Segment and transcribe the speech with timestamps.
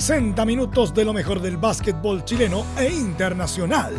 [0.00, 3.92] 60 minutos de lo mejor del básquetbol chileno e internacional.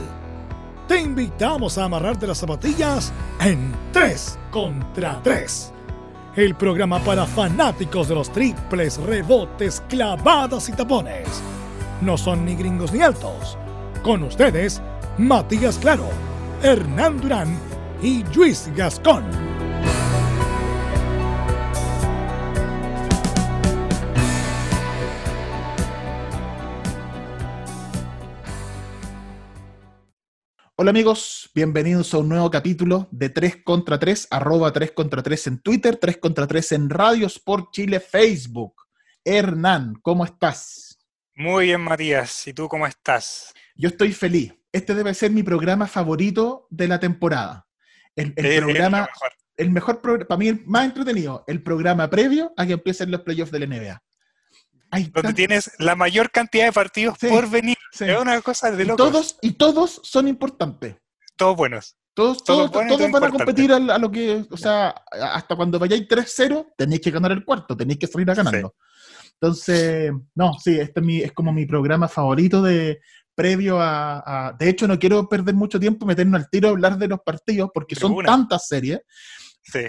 [0.87, 5.71] Te invitamos a amarrarte las zapatillas en 3 contra 3.
[6.35, 11.27] El programa para fanáticos de los triples, rebotes, clavadas y tapones.
[12.01, 13.55] No son ni gringos ni altos.
[14.01, 14.81] Con ustedes,
[15.19, 16.07] Matías Claro,
[16.63, 17.55] Hernán Durán
[18.01, 19.52] y Luis Gascón.
[30.83, 35.47] Hola amigos, bienvenidos a un nuevo capítulo de 3 contra 3, arroba 3 contra 3
[35.47, 38.73] en Twitter, 3 contra 3 en Radio Sport Chile Facebook.
[39.23, 40.99] Hernán, ¿cómo estás?
[41.35, 42.45] Muy bien, Matías.
[42.49, 43.53] ¿Y tú cómo estás?
[43.77, 44.53] Yo estoy feliz.
[44.73, 47.65] Este debe ser mi programa favorito de la temporada.
[48.13, 49.31] El, el programa, mejor.
[49.55, 53.21] el mejor programa, para mí el más entretenido, el programa previo a que empiecen los
[53.21, 54.03] playoffs de la NBA.
[54.93, 57.75] Hay Donde tienes la mayor cantidad de partidos Sí, por venir.
[57.91, 58.05] sí.
[58.05, 59.11] Es una cosa de y locos.
[59.11, 60.95] todos, y todos son importantes.
[61.35, 61.97] Todos buenos.
[62.13, 66.07] Todos, Todo todos, y van a competir a, lo que, o sea, hasta cuando vayáis
[66.07, 68.75] 3-0, tenéis que ganar el cuarto, tenéis que salir a ganarlo.
[69.33, 72.99] Entonces, no, sí, este es, mi, es como mi programa favorito de
[73.33, 74.19] previo a,
[74.49, 77.19] a- De hecho, no quiero perder mucho tiempo meternos al tiro a hablar de los
[77.25, 78.99] partidos, porque son tantas series.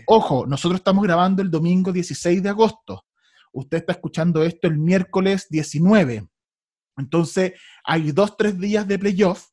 [0.06, 3.04] Ojo, nosotros estamos grabando el domingo 16 de agosto.
[3.54, 6.28] Usted está escuchando esto el miércoles 19.
[6.96, 7.52] Entonces,
[7.84, 9.48] hay dos, tres días de playoff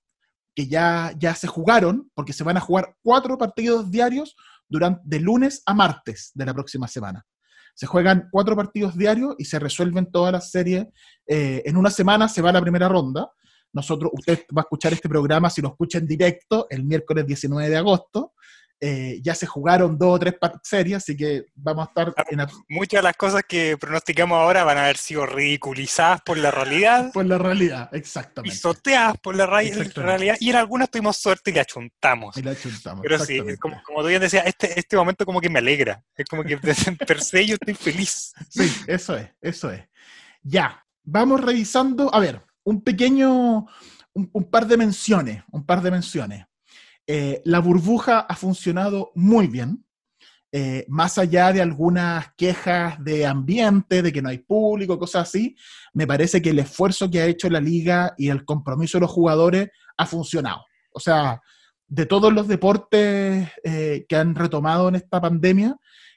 [0.56, 4.36] que ya, ya se jugaron, porque se van a jugar cuatro partidos diarios
[4.68, 7.26] durante, de lunes a martes de la próxima semana.
[7.74, 10.88] Se juegan cuatro partidos diarios y se resuelven todas las series.
[11.28, 13.32] eh, en una semana se va la primera ronda.
[13.74, 17.70] Nosotros, usted va a escuchar este programa, si lo escucha en directo, el miércoles 19
[17.70, 18.34] de agosto.
[18.84, 20.34] Eh, ya se jugaron dos o tres
[20.64, 24.64] series, así que vamos a estar en, abs- Muchas de las cosas que pronosticamos ahora
[24.64, 28.52] van a haber sido ridiculizadas por la realidad, por la realidad, exactamente.
[28.56, 32.36] pisoteadas por la realidad, y en algunas tuvimos suerte y le achuntamos.
[32.38, 35.50] Y la chuntamos, Pero sí, como, como tú bien decías, este, este momento como que
[35.50, 36.04] me alegra.
[36.16, 36.58] Es como que
[37.08, 38.34] per se yo estoy feliz.
[38.50, 39.84] Sí, eso es, eso es.
[40.42, 43.68] Ya, vamos revisando, a ver, un pequeño,
[44.14, 46.46] un, un par de menciones, un par de menciones.
[47.14, 49.86] Eh, la burbuja ha funcionado muy bien,
[50.50, 55.58] eh, más allá de algunas quejas de ambiente, de que no hay público, cosas así,
[55.94, 59.12] me parece que el esfuerzo que ha hecho la liga y el compromiso de los
[59.12, 60.64] jugadores ha funcionado.
[60.94, 61.42] O sea,
[61.86, 65.76] de todos los deportes eh, que han retomado en esta pandemia,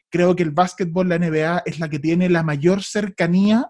[0.09, 3.69] creo que el básquetbol, la NBA, es la que tiene la mayor cercanía,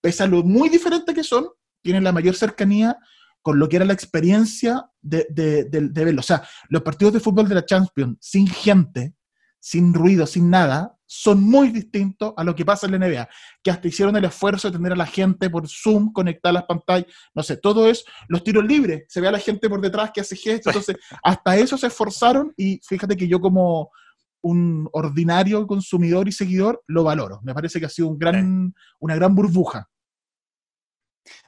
[0.00, 1.46] pese a lo muy diferente que son,
[1.80, 2.98] tiene la mayor cercanía
[3.46, 6.18] con lo que era la experiencia de, de- de- de verlo.
[6.18, 9.14] O sea, los partidos de fútbol de la Champions, sin gente,
[9.60, 13.28] sin ruido, sin nada, son muy distintos a lo que pasa en la NBA,
[13.62, 17.06] que hasta hicieron el esfuerzo de tener a la gente por Zoom, conectar las pantallas,
[17.36, 20.22] no sé, todo es los tiros libres, se ve a la gente por detrás que
[20.22, 23.90] hace gestos, entonces hasta eso se esforzaron y fíjate que yo como
[24.42, 27.38] un ordinario consumidor y seguidor lo valoro.
[27.44, 29.88] Me parece que ha sido un gran, una gran burbuja.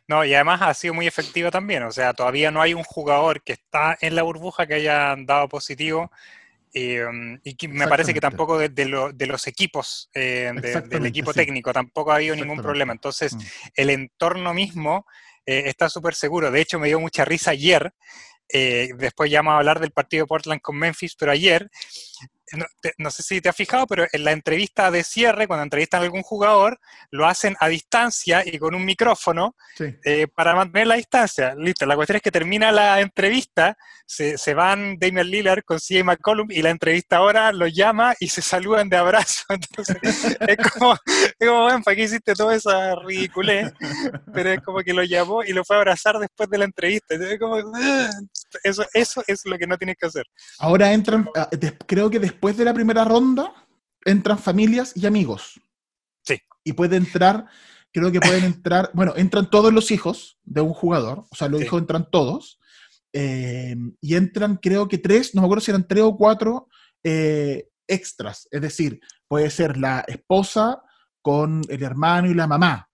[0.07, 1.83] No, y además ha sido muy efectiva también.
[1.83, 5.49] O sea, todavía no hay un jugador que está en la burbuja que haya dado
[5.49, 6.11] positivo.
[6.75, 7.03] eh,
[7.45, 11.07] y que me parece que tampoco de, de lo- de los equipos, eh, de- del
[11.07, 11.39] equipo sí.
[11.39, 12.93] técnico, tampoco ha habido ningún problema.
[12.93, 13.41] Entonces, Mm.
[13.75, 15.07] el entorno mismo
[15.47, 16.51] eh, está súper seguro.
[16.51, 17.93] De hecho, me dio mucha risa ayer.
[18.51, 21.71] después ya vamos a hablar del partido de Portland con Memphis, pero ayer,
[22.53, 25.65] no, te- no sé si te has fijado, pero en la entrevista de cierre, cuando
[25.65, 26.79] entrevistan a algún jugador,
[27.11, 29.95] lo hacen a distancia y con un micrófono Sí.
[30.05, 31.55] eh, para mantener la distancia.
[31.57, 33.77] Listo, la cuestión es que termina la entrevista,
[34.07, 38.41] se, se van Damian Lillard con CJ McCollum y la entrevistadora lo llama y se
[38.43, 39.43] saludan de abrazo.
[39.51, 39.97] Entonces,
[40.41, 40.95] es como,
[41.39, 43.73] es como, bueno, ¿para qué hiciste toda esa ridiculez?
[44.33, 47.15] Pero es como que lo llamó y lo fue a abrazar después de la entrevista.
[47.15, 48.11] Entonces, es como, "Ah".
[48.63, 50.27] Eso, eso es lo que no tienes que hacer.
[50.59, 51.49] Ahora entran, ah,
[51.87, 53.53] creo que después de la primera ronda,
[54.05, 55.61] entran familias y amigos.
[56.25, 56.41] Sí.
[56.65, 57.47] Y puede entrar,
[57.93, 61.61] creo que pueden entrar, bueno, entran todos los hijos de un jugador, o sea, los
[61.61, 61.67] Sí.
[61.67, 62.59] hijos entran todos,
[63.13, 66.69] eh, y entran creo que tres, no me acuerdo si eran tres o cuatro
[67.05, 70.83] eh, extras, es decir, puede ser la esposa
[71.23, 72.88] con el hermano y la mamá.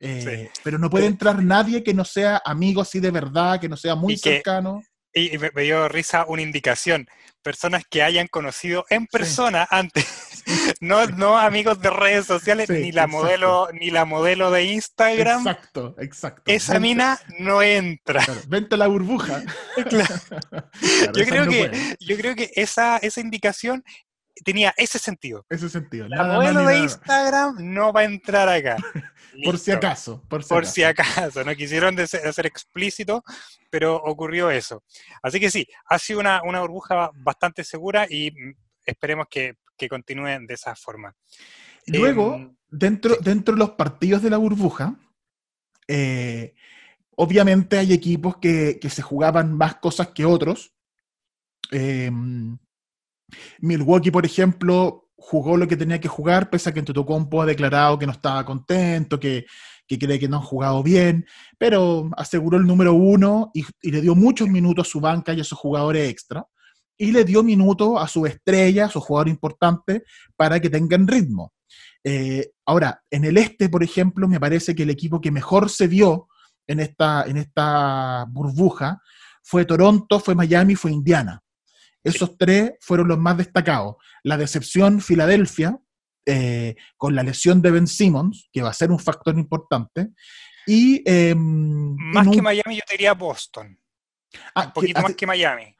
[0.00, 3.68] Eh, Pero no puede Eh, entrar nadie que no sea amigo así de verdad, que
[3.68, 4.82] no sea muy y que- cercano.
[5.14, 7.06] Y, y me, me dio risa una indicación.
[7.42, 10.04] Personas que hayan conocido en persona antes.
[10.82, 13.22] no, no amigos de redes sociales, Sí, ni la exacto.
[13.24, 15.38] modelo, ni la modelo de Instagram.
[15.38, 16.42] Exacto, exacto.
[16.44, 18.22] Esa Vente- mina no entra.
[18.22, 19.42] claro, vente a la burbuja.
[19.88, 20.14] Claro.
[20.30, 21.96] Claro, Yo creo no que, puede.
[22.00, 23.82] yo creo que esa, esa indicación
[24.44, 25.44] tenía ese sentido.
[25.48, 26.08] Ese sentido.
[26.08, 28.76] La nada modelo de Instagram no va a entrar acá.
[29.44, 30.22] Por si acaso.
[30.28, 30.74] Por si Por acaso.
[30.74, 33.22] si acaso, no quisieron hacer explícito,
[33.70, 34.82] pero ocurrió eso.
[35.22, 38.54] Así que sí, ha sido una, una burbuja bastante segura y mm,
[38.84, 41.14] esperemos que, que continúen de esa forma.
[41.86, 44.98] Luego, Em, dentro, dentro de los partidos de la burbuja,
[45.86, 46.54] eh,
[47.16, 50.72] obviamente hay equipos que, que se jugaban más cosas que otros.
[51.72, 52.10] Eh,
[53.60, 57.98] Milwaukee, por ejemplo, jugó lo que tenía que jugar, pese a que Antetokounmpo ha declarado
[57.98, 59.46] que no estaba contento, que,
[59.86, 61.26] que cree que no han jugado bien,
[61.58, 65.44] pero aseguró el número uno y, le dio muchos minutos a su banca y a
[65.44, 66.46] sus jugadores extra,
[66.98, 70.04] y le dio minutos a su estrella, a su jugador importante,
[70.36, 71.52] para que tengan ritmo.
[72.02, 75.88] Eh, ahora, en el este, por ejemplo, me parece que el equipo que mejor se
[75.88, 76.28] vio
[76.66, 79.00] en esta, en esta burbuja
[79.42, 81.42] fue Toronto, fue Miami, fue Indiana.
[82.14, 83.96] Esos tres fueron los más destacados.
[84.22, 85.78] La decepción, Filadelfia,
[86.26, 90.08] eh, con la lesión de Ben Simmons, que va a ser un factor importante.
[90.66, 93.78] Y, eh, más que Miami, yo te diría Boston.
[94.54, 95.74] ah, Un poquito que- más que Miami.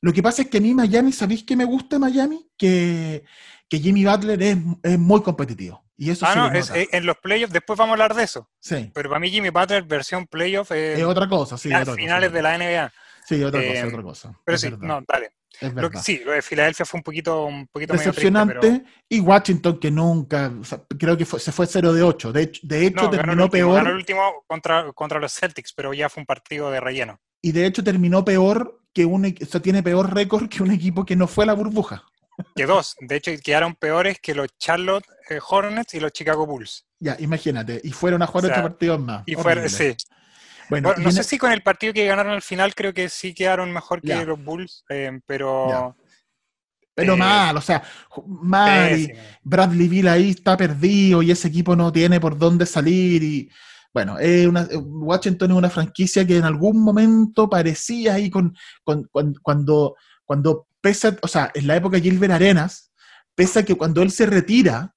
[0.00, 2.48] Lo que pasa es que a mí Miami, ¿sabéis que me gusta Miami?
[2.56, 3.24] Que,
[3.68, 5.84] que Jimmy Butler es, es muy competitivo.
[5.96, 8.50] Y eso Ah, no, es- en los playoffs, después vamos a hablar de eso.
[8.60, 11.68] sí, Pero para mí Jimmy Butler versión playoff es otra cosa, sí.
[11.68, 12.92] otra cosa, finales de la NBA.
[13.26, 14.40] Sí, otra cosa, eh, otra cosa.
[14.44, 15.32] Pero Es sí, verdad, no, dale.
[15.60, 18.56] es Lo que, sí, lo de Filadelfia fue un poquito, un poquito triste, Decepcionante.
[18.60, 22.32] pero- Y Washington, que nunca, o sea, creo que fue- se fue 0 de 8.
[22.32, 23.74] De hecho, de hecho No, ganó el terminó último, peor.
[23.76, 27.20] ganó el último contra, contra los Celtics, pero ya fue un partido de relleno.
[27.40, 30.70] Y de hecho terminó peor que un equ- o sea, tiene peor récord que un
[30.70, 32.04] equipo que no fue a la burbuja.
[32.56, 36.86] Que dos, de hecho, quedaron peores que los Charlotte eh, Hornets y los Chicago Bulls.
[36.98, 37.80] Ya, imagínate.
[37.84, 39.22] Y fueron a jugar O sea, ocho partidos más.
[39.26, 39.68] Y fue, Horrible.
[39.68, 39.94] sí.
[40.72, 43.08] Bueno, Bueno, y no sé si con el partido que ganaron al final creo que
[43.10, 45.94] sí quedaron mejor que los Bulls, eh, pero
[46.94, 47.82] pero eh, mal, o sea,
[48.26, 48.98] mal.
[48.98, 49.12] y.
[49.42, 53.22] Bradley Bill ahí está perdido y ese equipo no tiene por dónde salir.
[53.22, 53.50] Y
[53.92, 59.04] bueno, es una, Washington es una franquicia que en algún momento parecía ahí con, con-
[59.12, 62.92] con- cuando, cuando pesa, o sea, en la época de Gilbert Arenas,
[63.34, 64.94] pesa que cuando él se retira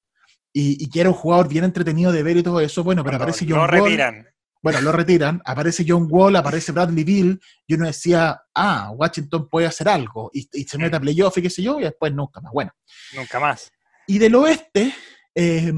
[0.53, 3.17] y, y que era un jugador bien entretenido de ver y todo eso, bueno, pero
[3.17, 3.69] Cuando aparece John Wall.
[3.89, 4.27] retiran.
[4.65, 9.67] Bueno, lo retiran, aparece John Wall, aparece Bradley Bill, y uno decía, ah, Washington puede
[9.67, 12.41] hacer algo, y, y se mete a playoff y qué sé yo, y después nunca
[12.41, 12.51] más.
[12.51, 12.71] Bueno,
[13.15, 13.71] Nunca más.
[14.07, 14.91] y del oeste,
[15.35, 15.71] eh,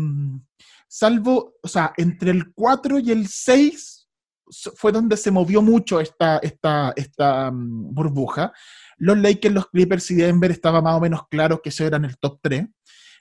[0.87, 4.07] salvo, o sea, entre el 4 y el 6
[4.49, 8.53] so- fue donde se movió mucho esta, esta, esta mm, burbuja.
[8.97, 12.17] Los Lakers, los Clippers y Denver estaba más o menos claro que eso eran el
[12.17, 12.65] top 3.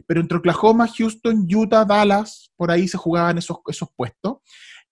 [0.06, 4.36] Pero entre Oklahoma, Houston, Utah, Dallas, por ahí se jugaban esos, esos puestos.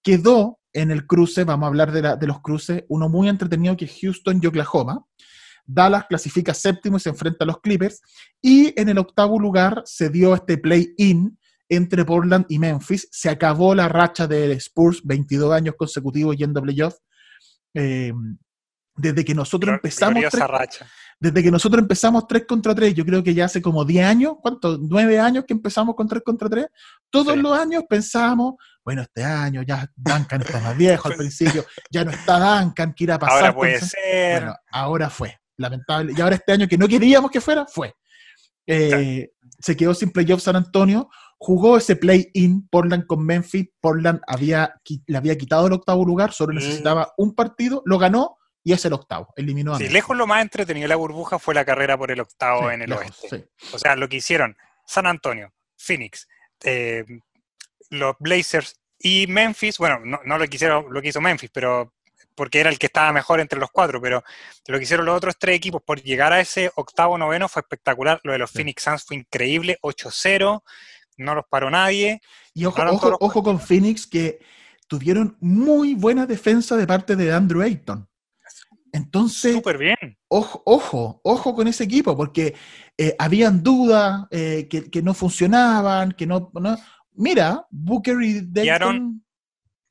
[0.03, 3.99] Quedó en el cruce, vamos a hablar de, los cruces, uno muy entretenido que es
[4.01, 5.07] Houston y Oklahoma.
[5.65, 8.03] Dallas clasifica séptimo y se enfrenta a los Clippers.
[8.43, 11.39] Y en el octavo lugar se dio este play-in
[11.69, 13.09] entre Portland y Memphis.
[13.11, 16.97] Se acabó la racha de Spurs, 22 años consecutivos yendo a playoff.
[17.73, 18.13] Eh,
[18.97, 20.87] desde que nosotros Glor- empezamos gloriosa tres, racha.
[21.19, 24.35] desde que nosotros empezamos 3 contra 3, yo creo que ya hace como 10 años,
[24.41, 24.79] ¿cuánto?
[24.81, 26.67] 9 años que empezamos con 3 contra 3.
[27.11, 27.41] Todos Sí.
[27.41, 32.11] los años pensábamos, bueno, este año ya Duncan está más viejo al principio, ya no
[32.13, 33.39] está Duncan, que irá a pasar.
[33.39, 34.41] Ahora puede ser.
[34.43, 36.13] bueno, ahora fue, lamentable.
[36.17, 37.95] Y ahora este año que no queríamos que fuera, fue.
[38.67, 41.09] Eh, Se quedó sin playoff San Antonio,
[41.39, 43.69] jugó ese play-in Portland con Memphis.
[43.81, 44.75] Portland había,
[45.07, 46.57] le había quitado el octavo lugar, solo Mm.
[46.57, 49.33] necesitaba un partido, lo ganó y es el octavo.
[49.37, 52.21] Eliminó a Sí, lejos lo más entretenido de la burbuja fue la carrera por el
[52.21, 53.49] octavo Sí, en el lejos, oeste.
[53.59, 53.67] sí.
[53.75, 54.57] O sea, lo que hicieron
[54.87, 56.27] San Antonio, Phoenix,
[56.65, 57.05] eh,
[57.91, 61.93] los Blazers y Memphis, bueno, no, no lo que hicieron, lo que hizo Memphis, pero
[62.35, 64.25] porque era el que estaba mejor entre los cuatro, pero
[64.67, 68.21] lo que hicieron los otros tres equipos por llegar a ese octavo noveno fue espectacular.
[68.25, 68.51] Lo de los.
[68.51, 70.63] Phoenix Suns fue increíble, 8-0,
[71.19, 72.21] no los paró nadie.
[72.53, 74.41] Y ojo, ojo, ojo con Phoenix, que
[74.89, 78.09] tuvieron muy buena defensa de parte de Andrew Ayton.
[78.95, 79.97] Entonces, Súper bien.
[80.29, 82.55] ojo, ojo, ojo con ese equipo, porque
[82.97, 86.77] eh, habían dudas eh, que, que no funcionaban, que no, no-
[87.17, 88.65] Mira, Booker y Dayton.
[88.65, 89.21] Quedaron-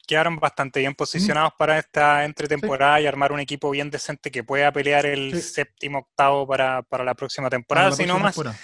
[0.05, 4.69] Quedaron bastante bien posicionados para esta entretemporada y armar un equipo bien decente que pueda
[4.73, 5.41] pelear el Sí.
[5.41, 8.35] séptimo octavo para, para la próxima temporada, la si no más.
[8.35, 8.57] temporada.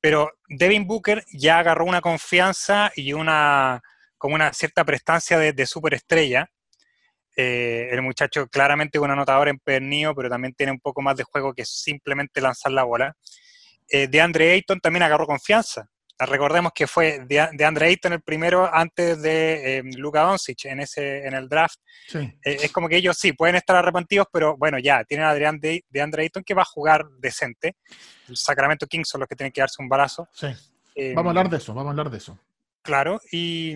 [0.00, 3.82] pero Devin Booker ya agarró una confianza y una
[4.16, 6.48] como una cierta prestancia de, de superestrella.
[7.36, 11.52] Eh, el muchacho claramente un anotador empedernido, pero también tiene un poco más de juego
[11.52, 13.14] que simplemente lanzar la bola.
[13.88, 15.88] Eh, de Andre Ayton también agarró confianza.
[16.18, 20.80] Recordemos que fue de, de Andre Ayton el primero antes de eh, Luka Doncic en,
[20.80, 21.78] ese, en el draft.
[22.14, 25.60] Eh, es como que ellos sí pueden estar arrepentidos, pero bueno, ya tienen a Adrián
[25.60, 27.76] de, de Andre Ayton que va a jugar decente.
[28.28, 30.26] El Sacramento Kings son los que tienen que darse un balazo.
[30.32, 30.46] Sí.
[31.14, 32.38] vamos a hablar de eso, vamos a hablar de eso.
[32.80, 33.74] Claro, y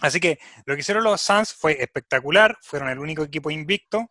[0.00, 4.10] así que lo que hicieron los Suns fue espectacular, fueron el único equipo invicto.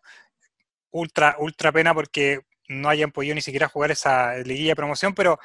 [0.91, 5.39] Ultra, ultra pena porque no hayan podido ni siquiera jugar esa liguilla de promoción, pero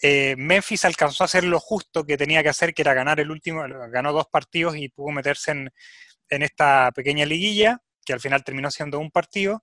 [0.00, 3.30] eh, Memphis alcanzó a hacer lo justo que tenía que hacer, que era ganar el
[3.30, 5.72] último, ganó dos partidos y pudo meterse en,
[6.28, 9.62] esta pequeña liguilla, que al final terminó siendo un partido.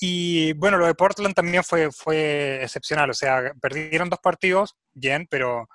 [0.00, 5.26] Y bueno, lo de Portland también fue, fue excepcional, o sea, perdieron dos partidos, bien,
[5.28, 5.68] pero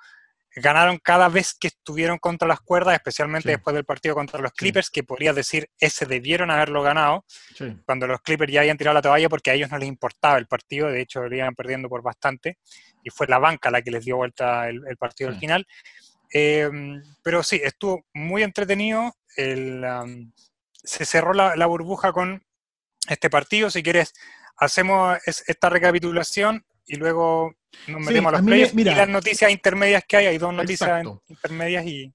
[0.56, 4.90] ganaron cada vez que estuvieron contra las cuerdas, especialmente después del partido contra los Clippers,
[4.90, 7.24] que podría decir, ese debieron haberlo ganado,
[7.84, 10.46] cuando los Clippers ya habían tirado la toalla porque a ellos no les importaba el
[10.46, 12.58] partido, de hecho lo iban perdiendo por bastante,
[13.02, 15.66] y fue la banca la que les dio vuelta el, partido al final.
[16.30, 22.44] Em, pero sí, estuvo muy entretenido, se cerró la, burbuja con
[23.08, 24.14] este partido, si quieres,
[24.56, 27.54] hacemos esta recapitulación y luego
[27.88, 31.86] nos metemos a los playoffs y las noticias intermedias que hay, hay dos noticias intermedias
[31.86, 32.12] y...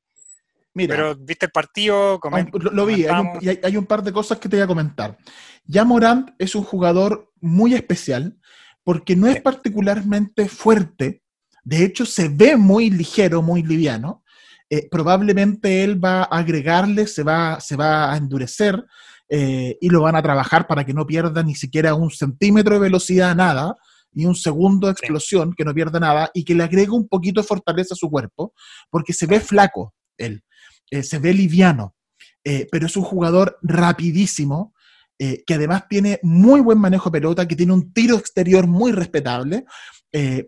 [0.71, 2.19] Mira, pero viste el partido,
[2.53, 5.17] lo, vi, hay un, hay, un, par de cosas que te voy a comentar.
[5.65, 8.37] Ya Morant es un jugador muy especial
[8.83, 11.23] porque no es particularmente fuerte,
[11.63, 14.23] de hecho se ve muy ligero, muy liviano.
[14.69, 18.85] Eh, probablemente él va a agregarle, se va, se va a endurecer
[19.27, 22.81] eh, y lo van a trabajar para que no pierda ni siquiera un centímetro de
[22.81, 23.75] velocidad, nada
[24.19, 27.41] y un segundo de explosión, que no pierda nada y que le agrega un poquito
[27.41, 28.53] de fortaleza a su cuerpo,
[28.89, 30.43] porque se ve flaco él,
[30.91, 31.95] eh, se ve liviano,
[32.43, 34.73] eh, pero es un jugador rapidísimo,
[35.17, 38.91] eh, que además tiene muy buen manejo de pelota, que tiene un tiro exterior muy
[38.91, 39.65] respetable,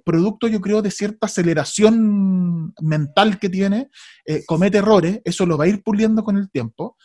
[0.03, 3.89] producto yo creo de cierta aceleración mental que tiene,
[4.47, 6.97] comete errores, eso lo va a ir puliendo con el tiempo,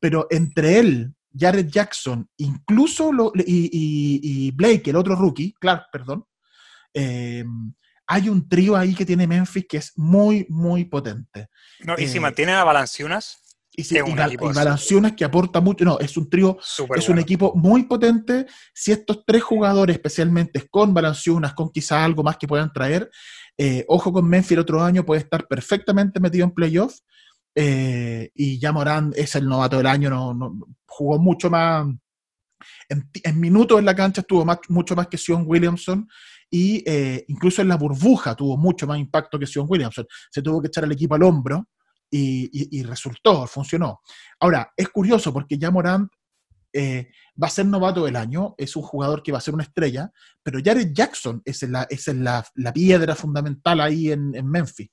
[0.00, 6.24] pero entre él Jared Jackson, incluso y, Blake, el otro rookie, Clark, perdón,
[6.92, 7.44] eh,
[8.06, 11.48] hay un trío ahí que tiene Memphis que es muy, muy potente.
[11.98, 13.38] y si eh, mantiene a Balanciunas.
[13.72, 16.58] Y, si, Balanciunas que aporta mucho, no, es un trío,
[16.96, 18.46] es un equipo muy potente.
[18.74, 23.08] Si estos tres jugadores, especialmente con Balanciunas, con quizá algo más que puedan traer,
[23.56, 27.04] eh, ojo con Memphis el otro año, puede estar perfectamente metido en playoffs
[27.54, 30.10] eh, y ya Morán es el novato del año,
[30.86, 31.86] jugó mucho más,
[32.88, 36.08] en, minutos en la cancha estuvo mucho más que Sion Williamson
[36.50, 40.06] y eh, incluso en la burbuja tuvo mucho más impacto que Sion Williamson.
[40.30, 41.68] Se tuvo que echar el equipo al hombro
[42.10, 44.00] y, resultó, funcionó.
[44.40, 46.08] Ahora, es curioso porque ya Morán
[46.72, 49.62] eh, va a ser novato del año, es un jugador que va a ser una
[49.62, 50.10] estrella,
[50.42, 54.88] pero Jared Jackson es la, es la, piedra fundamental ahí en Memphis.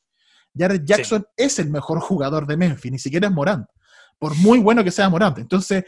[0.57, 3.67] Jared Jackson es el mejor jugador de Memphis, ni siquiera es Morant,
[4.17, 5.37] por muy bueno que sea Morant.
[5.39, 5.83] Entonces,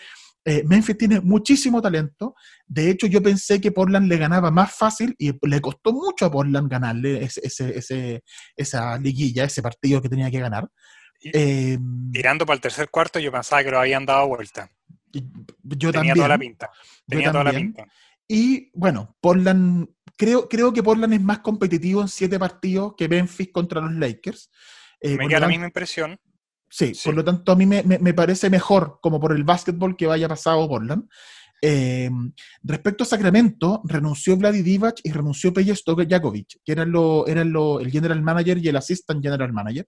[0.46, 2.36] eh, Memphis tiene muchísimo talento.
[2.66, 6.32] De hecho, yo pensé que Portland le ganaba más fácil y le costó mucho a
[6.32, 8.22] Portland ganarle ese,
[8.56, 10.70] esa liguilla, ese partido que tenía que ganar.
[11.22, 14.72] Em, tirando para el tercer cuarto, yo pensaba que lo habían dado vuelta.
[15.12, 16.70] Yo Tenía toda la pinta.
[17.08, 17.86] Tenía toda la pinta.
[18.28, 23.52] Y bueno, Portland creo, creo que Portland es más competitivo en siete partidos que Memphis
[23.54, 24.52] contra los Lakers.
[25.00, 26.20] Eh, me queda la misma impresión.
[26.70, 30.28] Sí, por lo tanto a mí me, parece mejor, como por el básquetbol, que vaya
[30.28, 31.10] pasado Portland.
[31.62, 32.12] Eh,
[32.62, 37.80] respecto a Sacramento, renunció Vladi Divac y renunció Peja Stojakovic, que eran, lo, eran lo,
[37.80, 39.88] el general manager y el assistant general manager.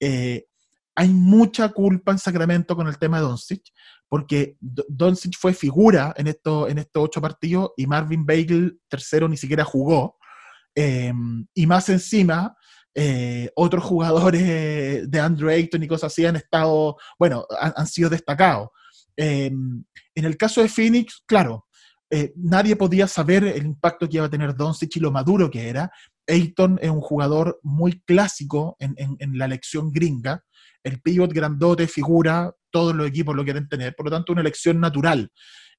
[0.00, 0.46] Eh,
[0.98, 3.62] hay mucha culpa en Sacramento con el tema de Doncic,
[4.08, 9.36] porque Doncic fue figura en, esto, en estos ocho partidos y Marvin Bagel, tercero, ni
[9.36, 10.16] siquiera jugó.
[10.74, 12.56] Em, y más encima,
[12.96, 18.70] eh, otros jugadores de Andrew Ayton y cosas así han estado, bueno, han, sido destacados.
[19.16, 19.84] Em,
[20.16, 21.68] en el caso de Phoenix, claro,
[22.10, 25.68] eh, nadie podía saber el impacto que iba a tener Doncic y lo maduro que
[25.68, 25.92] era.
[26.26, 30.42] Ayton es un jugador muy clásico en la elección gringa
[30.88, 34.80] el pivot grandote figura, todos los equipos lo quieren tener, por lo tanto una elección
[34.80, 35.30] natural.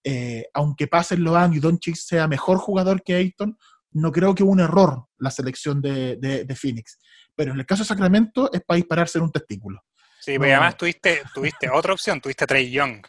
[0.04, 3.58] Eh, aunque pasen los años y Doncic sea mejor jugador que Ayton,
[3.92, 7.00] no creo que hubo un error la selección de, Phoenix.
[7.36, 9.84] Pero en el caso de Sacramento es para dispararse en un testículo.
[10.20, 13.06] Sí, pero además tuviste, tuviste otra opción, tuviste a Trey Young.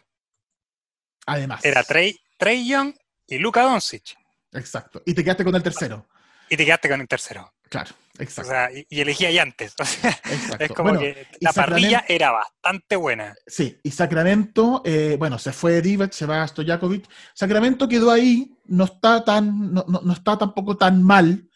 [1.27, 1.65] Además.
[1.65, 2.95] Era Trey, Trey Young
[3.27, 4.17] y Luka Doncic.
[4.53, 5.03] Exacto.
[5.05, 6.09] Y te quedaste con el tercero.
[6.49, 7.53] Y te quedaste con el tercero.
[7.69, 7.91] Claro.
[8.21, 9.75] O sea, y, y elegía ya antes.
[9.81, 10.65] O sea, Exacto.
[10.65, 13.35] es como Bueno, que la parrilla era bastante buena.
[13.47, 17.07] Sí, y Sacramento, eh, bueno, se fue Divac, se va Stojakovic.
[17.35, 21.49] Sacramento quedó ahí, no está tan, no, no- no está tampoco tan mal,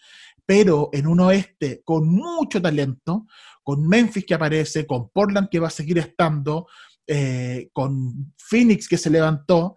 [0.46, 3.26] pero en un oeste con mucho talento,
[3.62, 6.66] con Memphis que aparece, con Portland que va a seguir estando,
[7.06, 9.76] eh, con Phoenix que se levantó,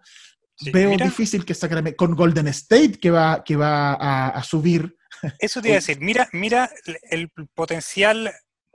[0.60, 1.04] Sí, veo mira.
[1.06, 4.96] difícil que Sacramento, con Golden State que va, que va a, a subir.
[5.38, 6.70] Eso te iba a decir, mira, mira
[7.10, 8.32] el potencial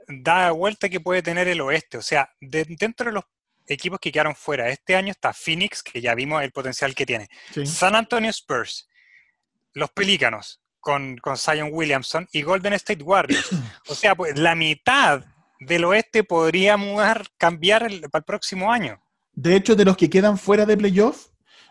[0.08, 1.96] da vuelta que puede tener el oeste.
[1.98, 3.24] O sea, de- dentro de los
[3.66, 7.28] equipos que quedaron fuera este año está Phoenix, que ya vimos el potencial que tiene.
[7.52, 7.64] Sí.
[7.66, 8.88] San Antonio Spurs,
[9.72, 13.48] los Pelícanos con, con Zion Williamson y Golden State Warriors.
[13.88, 15.24] O sea, pues la mitad
[15.60, 19.00] del oeste podría mudar, cambiar el- para el próximo año.
[19.32, 21.28] De hecho, de los que quedan fuera de playoff,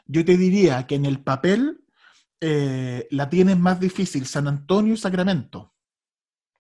[0.08, 1.83] yo te diría que en el papel
[2.46, 5.74] eh, la tienen más difícil San Antonio y Sacramento.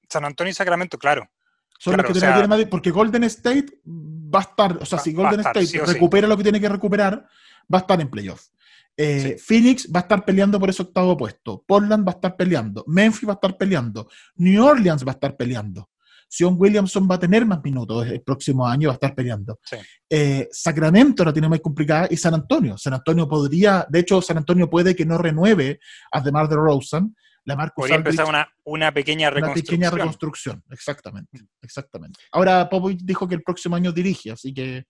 [0.09, 1.29] San Antonio y Sacramento, claro.
[1.77, 4.43] Son Claro, los que o tienen- sea- tienen más di- porque Golden State va a
[4.43, 5.93] estar, o sea, si Golden estar, State sí o sí.
[5.93, 7.27] recupera lo que tiene que recuperar,
[7.73, 8.47] va a estar en playoff.
[8.95, 11.63] Eh, Phoenix va a estar peleando por ese octavo puesto.
[11.67, 12.85] Portland va a estar peleando.
[12.87, 14.07] Memphis va a estar peleando.
[14.35, 15.89] New Orleans va a estar peleando.
[16.35, 19.59] Sion Williamson va a tener más minutos el próximo año, va a estar peleando.
[19.63, 19.75] Sí.
[20.09, 22.75] Eh, Sacramento la tiene más complicada y San Antonio.
[22.77, 25.79] San Antonio podría, de hecho, San Antonio puede que no renueve
[26.11, 27.15] a DeMar DeRozan.
[27.45, 29.79] La Marcus Podría Aldridge- empezar una, una pequeña una reconstrucción.
[29.79, 32.19] pequeña reconstrucción, exactamente, exactamente.
[32.31, 34.85] Ahora Popovich dijo que el próximo año dirige, así que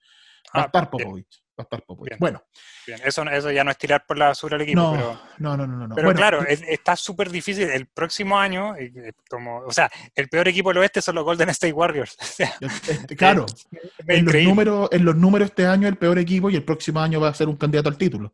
[0.56, 0.92] va a Ah, estar bien.
[1.08, 2.10] Popovich, va a estar Popovich.
[2.12, 2.20] Bien.
[2.20, 2.44] Bueno,
[2.86, 5.22] Bien, Eso, eso ya no es tirar por la basura al equipo, no, pero...
[5.40, 5.96] no, no, no, no.
[5.96, 7.70] Pero Bueno, claro, es- está súper difícil.
[7.70, 11.24] El próximo año, eh, eh, como, o sea, el peor equipo del oeste son los
[11.24, 12.18] Golden State Warriors.
[12.22, 12.54] O sea,
[12.88, 13.68] este, claro, es
[14.08, 17.20] en los, números, en los números este año el peor equipo y el próximo año
[17.22, 18.34] va a ser un candidato al título.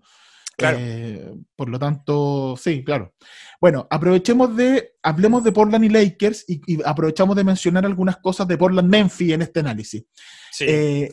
[0.58, 0.78] Claro.
[0.82, 3.14] Eh, por lo tanto, sí, claro.
[3.62, 8.46] Bueno, aprovechemos de, hablemos de Portland y Lakers y, y aprovechamos de mencionar algunas cosas
[8.48, 10.04] de Portland-Memphis en este análisis.
[10.52, 11.12] Sí, Eh,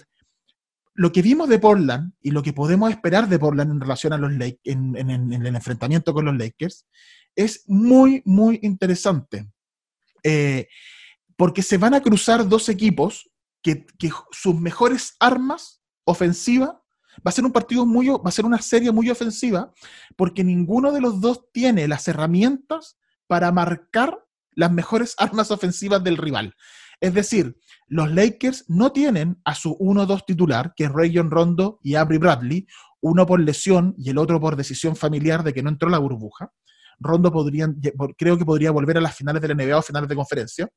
[0.97, 4.19] lo que vimos de Portland y lo que podemos esperar de Portland en relación a
[4.19, 6.87] los Lakers, en, el enfrentamiento con los Lakers,
[7.35, 9.49] es muy, muy interesante.
[10.23, 10.67] Eh,
[11.37, 13.31] porque se van a cruzar dos equipos
[13.63, 13.87] que,
[14.33, 16.71] sus mejores armas ofensivas
[17.19, 19.73] va a ser un partido muy, va a ser una serie muy ofensiva,
[20.17, 24.19] porque ninguno de los dos tiene las herramientas para marcar
[24.53, 26.55] las mejores armas ofensivas del rival.
[27.01, 31.95] Es decir, los Lakers no tienen a su 1-2 titular, que es Rayon Rondo y
[31.95, 32.67] Avery Bradley,
[33.01, 36.51] uno por lesión y el otro por decisión familiar de que no entró la burbuja.
[36.99, 37.81] Rondo podrían,
[38.17, 40.69] creo que podría volver a las finales de la NBA o finales de conferencia.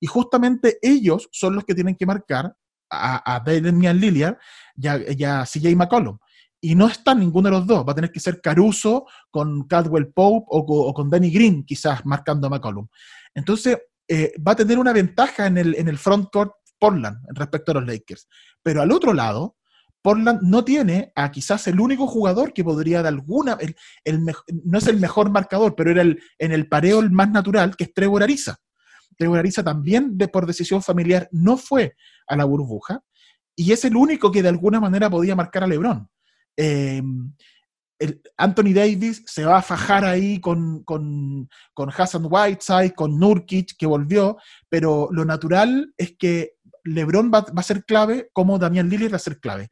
[0.00, 2.56] Y justamente ellos son los que tienen que marcar
[2.90, 4.36] a, a Damian Lillard
[4.76, 6.18] y a, CJ McCollum.
[6.60, 7.86] Y no está ninguno de los dos.
[7.86, 12.04] Va a tener que ser Caruso con Cadwell Pope o, o con Danny Green, quizás
[12.04, 12.88] marcando a McCollum.
[13.34, 17.74] Entonces, eh, va a tener una ventaja en el, en el frontcourt Portland respecto a
[17.74, 18.28] los Lakers.
[18.62, 19.56] Pero al otro lado,
[20.02, 24.24] Portland no tiene a quizás el único jugador que podría de alguna, el, el
[24.64, 27.84] no es el mejor marcador, pero era el, en el pareo el más natural, que
[27.84, 28.56] es Trevor Ariza.
[29.16, 31.94] Trevor Ariza también de, por decisión familiar no fue
[32.26, 33.02] a la burbuja
[33.54, 36.08] y es el único que de alguna manera podía marcar a LeBron.
[36.56, 37.02] Eh,
[38.36, 43.86] Anthony Davis se va a fajar ahí con, con, con Hassan Whiteside, con Nurkic, que
[43.86, 44.38] volvió,
[44.68, 49.20] pero lo natural es que LeBron va, a ser clave, como Damian Lillard va a
[49.20, 49.70] ser clave.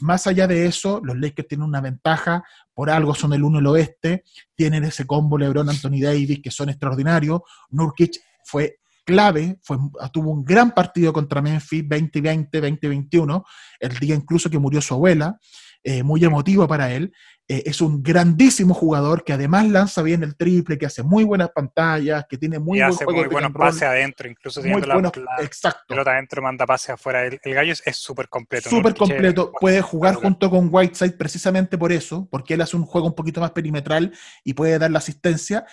[0.00, 3.66] Más allá de eso, los Lakers tienen una ventaja, por algo son el uno el
[3.66, 4.24] oeste,
[4.54, 7.42] tienen ese combo LeBron-Anthony Davis que son extraordinarios.
[7.70, 9.78] Nurkic fue clave, fue,
[10.12, 13.44] tuvo un gran partido contra Memphis 2020, 2021,
[13.80, 15.38] el día incluso que murió su abuela,
[15.84, 17.12] eh, muy emotivo para él.
[17.46, 21.50] Eh, es un grandísimo jugador que además lanza bien el triple, que hace muy buenas
[21.50, 24.86] pantallas, que tiene muy y buen hace juego muy buenos pases adentro, incluso muy teniendo
[24.86, 25.84] la, buenos- la exacto.
[25.88, 27.26] pelota adentro, manda pases afuera.
[27.26, 28.70] El, el gallo es- súper completo.
[28.70, 33.06] Súper completo, puede jugar junto con Whiteside precisamente por eso, porque él hace un juego
[33.08, 34.10] un poquito más perimetral
[34.42, 35.66] y puede dar la asistencia,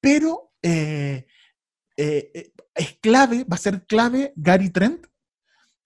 [0.00, 1.26] pero eh,
[1.94, 5.06] es clave, va a ser clave Gary Trent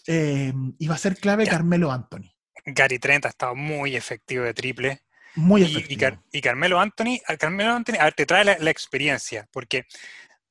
[0.06, 1.46] eh, y va a ser clave.
[1.46, 2.31] Carmelo Anthony.
[2.64, 5.02] Gary Trent ha estado muy efectivo de triple.
[5.34, 6.00] Muy Y, y efectivo.
[6.00, 9.84] Car- y Carmelo Anthony, a Carmelo Anthony, a ver, te trae la, la experiencia, porque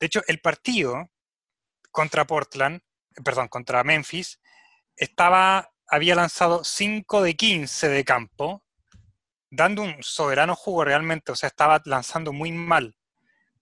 [0.00, 1.10] de hecho el partido
[1.90, 2.80] contra Portland,
[3.24, 4.40] perdón, contra Memphis,
[4.96, 8.64] estaba, había lanzado 5 de 15 de campo,
[9.50, 12.96] dando un soberano jugo realmente, o sea, estaba lanzando muy mal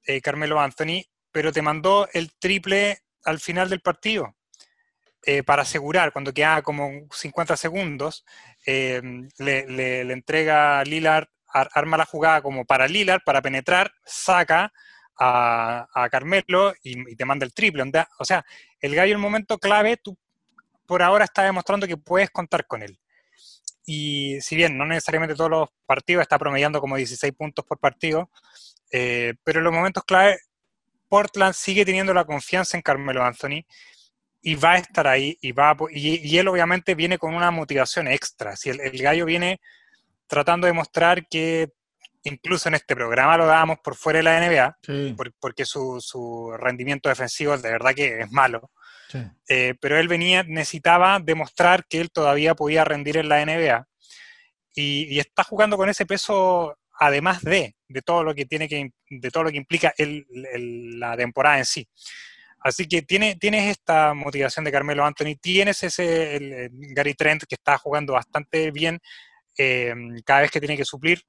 [0.05, 4.37] eh, Carmelo Anthony, pero te mandó el triple al final del partido.
[5.23, 8.25] Eh, para asegurar, cuando quedaba como 50 segundos,
[8.67, 9.03] eh,
[9.39, 14.73] le, entrega Lillard, ar- arma la jugada como para Lillard, para penetrar, saca
[15.19, 17.85] a, Carmelo y, te manda el triple.
[18.19, 18.45] O sea,
[18.81, 20.17] el gallo en el momento clave, tú
[20.87, 22.99] por ahora está demostrando que puedes contar con él.
[23.85, 28.31] Y si bien no necesariamente todos los partidos está promediando como 16 puntos por partido,
[28.91, 30.39] eh, pero en los momentos clave,
[31.09, 33.65] Portland sigue teniendo la confianza en Carmelo Anthony
[34.43, 38.57] y va a estar ahí y va y, él obviamente viene con una motivación extra.
[38.57, 39.61] Si el, gallo viene
[40.27, 41.71] tratando de mostrar que
[42.23, 44.79] incluso en este programa lo dábamos por fuera de la NBA,
[45.41, 48.71] porque su, rendimiento defensivo de verdad que es malo.
[49.49, 53.87] Eh, pero él venía, necesitaba demostrar que él todavía podía rendir en la NBA.
[54.75, 59.31] Y, está jugando con ese peso, además de, de todo lo que tiene que, de
[59.31, 61.89] todo lo que implica la temporada en sí.
[62.61, 67.79] Así que tiene, tienes esta motivación de Carmelo Anthony, tienes ese Gary Trent que está
[67.79, 69.01] jugando bastante bien
[69.57, 69.95] eh,
[70.25, 71.23] cada vez que tiene que suplir.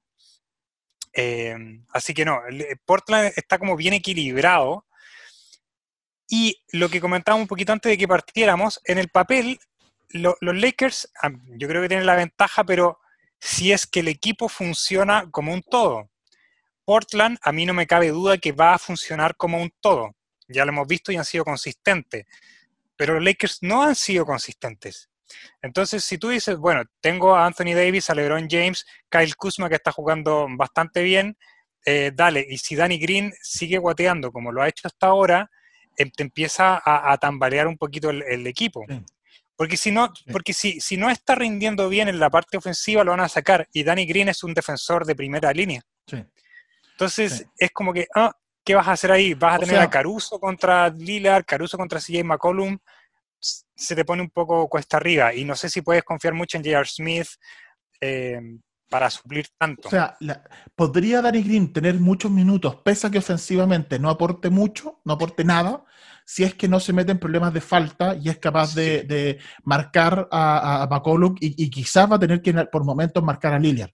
[1.14, 1.56] Eh,
[1.92, 2.40] así que no,
[2.84, 4.86] Portland está como bien equilibrado.
[6.28, 9.58] Y lo que comentábamos un poquito antes de que partiéramos, en el papel,
[10.10, 11.10] los Lakers,
[11.58, 13.00] yo creo que tienen la ventaja, pero
[13.40, 16.10] si es que el equipo funciona como un todo.
[16.84, 20.14] Portland, a mí no me cabe duda que va a funcionar como un todo
[20.48, 22.26] ya lo hemos visto y han sido consistentes.
[22.96, 25.10] Pero los Lakers no han sido consistentes.
[25.62, 29.76] Entonces, si tú dices, bueno, tengo a Anthony Davis, a LeBron James, Kyle Kuzma que
[29.76, 31.36] está jugando bastante bien,
[31.84, 35.50] eh, dale, y si Danny Green sigue guateando como lo ha hecho hasta ahora,
[35.96, 38.84] em, te empieza a, tambalear un poquito el, equipo.
[39.56, 43.10] Porque, si no, porque si, si no está rindiendo bien en la parte ofensiva, lo
[43.10, 43.68] van a sacar.
[43.72, 45.82] Y Danny Green es un defensor de primera línea.
[46.92, 48.32] Entonces, es como que, ah,
[48.64, 49.34] ¿qué vas a hacer ahí?
[49.34, 52.78] ¿Vas a tener a Caruso contra Lillard, Caruso contra CJ McCollum?
[53.38, 56.64] Se te pone un poco cuesta arriba y no sé si puedes confiar mucho en
[56.64, 56.88] J.R.
[56.88, 57.28] Smith
[58.00, 58.40] eh,
[58.88, 59.88] para suplir tanto.
[59.88, 60.16] O sea,
[60.76, 65.44] podría Danny Green tener muchos minutos, pese a que ofensivamente no aporte mucho, no aporte
[65.44, 65.84] nada,
[66.24, 70.28] si es que no se mete en problemas de falta y es capaz de, marcar
[70.30, 73.90] a, McCollum y, quizás va a tener que por momentos marcar a Lillard.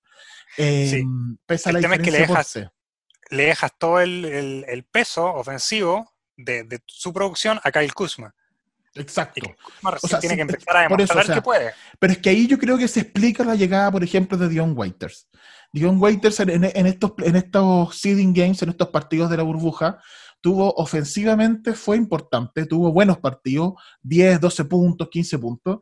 [0.57, 1.03] Eh,
[1.47, 2.59] pese a la diferencia le dejas
[3.79, 8.35] todo el, peso ofensivo de, su producción a Kyle Kuzma.
[8.95, 9.55] Exacto.
[9.83, 11.73] o sea, tiene que empezar a demostrar que puede.
[11.99, 14.73] Pero es que ahí yo creo que se explica la llegada, por ejemplo, de Dion
[14.77, 15.29] Waiters.
[15.73, 20.01] Dion Waiters en, estos, en estos seeding games, en estos partidos de la burbuja,
[20.41, 25.79] tuvo ofensivamente, fue importante, tuvo buenos partidos, 10, 12 puntos, 15 puntos,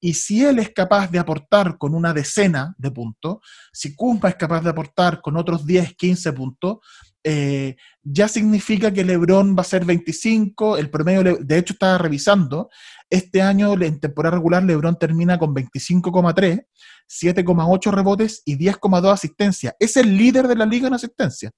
[0.00, 3.38] y si él es capaz de aportar con una decena de puntos,
[3.72, 6.78] si Kuzma es capaz de aportar con otros 10, 15 puntos,
[7.24, 12.70] eh, ya significa que LeBron va a ser 25, el promedio, de hecho estaba revisando,
[13.10, 16.66] este año en temporada regular LeBron termina con 25,3,
[17.08, 19.74] 7,8 rebotes y 10,2 asistencias.
[19.78, 21.50] Es el líder de la liga en asistencia.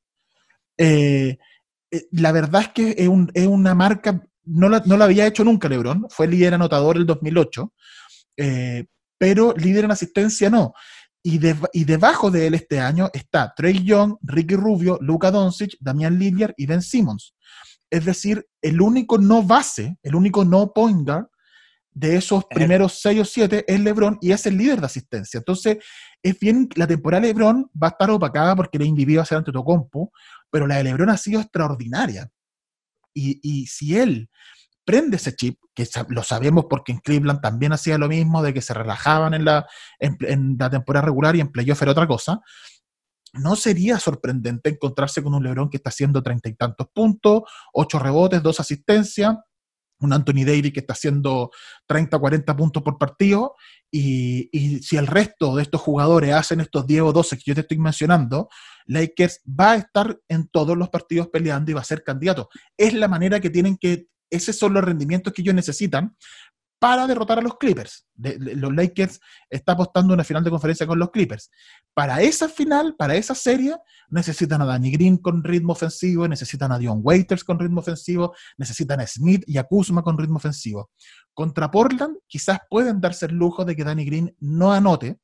[0.79, 1.37] Eh,
[1.91, 6.07] eh, la verdad es que es, una marca, no la, no había hecho nunca LeBron,
[6.09, 7.73] fue líder anotador el 2008,
[8.37, 8.87] eh,
[9.19, 10.73] pero líder en asistencia no.
[11.23, 11.39] Y,
[11.75, 16.55] y, debajo de él este año está Trey Young, Ricky Rubio, Luka Doncic, Damian Lillard
[16.57, 17.35] y Ben Simmons.
[17.91, 21.27] Es decir, el único no base, el único no point guard
[21.93, 25.39] de esos primeros 6 o 7 es LeBron y es el líder de asistencia.
[25.39, 25.79] Entonces,
[26.23, 29.27] es bien, la temporada de LeBron va a estar opacada porque la individuo va a
[29.27, 30.13] ser ante Tocompo,
[30.51, 32.31] pero la de LeBron ha sido extraordinaria.
[33.13, 34.31] Y, y si él
[34.91, 38.61] prende ese chip, que lo sabemos porque en Cleveland también hacía lo mismo, de que
[38.61, 39.69] se relajaban en la,
[40.01, 42.41] en, la temporada regular y en playoff era otra cosa,
[43.35, 48.01] no sería sorprendente encontrarse con un LeBron que está haciendo treinta y tantos puntos, ocho
[48.01, 49.37] rebotes, dos asistencias,
[50.01, 51.51] un Anthony Davis que está haciendo
[51.87, 53.55] 30 o 40 puntos por partido,
[53.93, 57.55] y, y, si el resto de estos jugadores hacen estos 10 o 12 que yo
[57.55, 58.49] te estoy mencionando,
[58.87, 62.49] Lakers va a estar en todos los partidos peleando y va a ser candidato.
[62.77, 66.17] Es la manera que tienen que esos son los rendimientos que ellos necesitan
[66.81, 68.07] para derrotar a los Clippers.
[68.17, 71.51] los Lakers está apostando una final de conferencia con los Clippers.
[71.93, 73.77] Para esa final, para esa serie,
[74.09, 78.99] necesitan a Danny Green con ritmo ofensivo, necesitan a Dion Waiters con ritmo ofensivo, necesitan
[79.01, 80.91] a Smith y a Kuzma con ritmo ofensivo.
[81.35, 85.19] Contra Portland, quizás pueden darse el lujo de que Danny Green no anote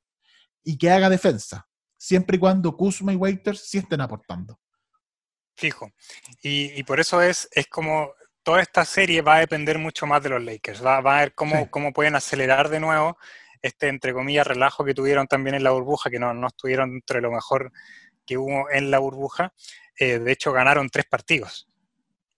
[0.62, 1.66] y que haga defensa,
[1.97, 4.61] siempre y cuando Kuzma y Waiters sí estén aportando.
[5.57, 5.90] Fijo.
[6.42, 8.11] Y, y por eso es, es como
[8.47, 10.85] toda esta serie va a depender mucho más de los Lakers.
[10.85, 13.19] Va, a ver cómo, cómo pueden acelerar de nuevo
[13.67, 17.21] este, entre comillas, relajo que tuvieron también en la burbuja, que no, no estuvieron entre
[17.21, 17.73] lo mejor
[18.25, 19.53] que hubo en la burbuja.
[19.99, 21.67] Eh, de hecho, ganaron tres partidos.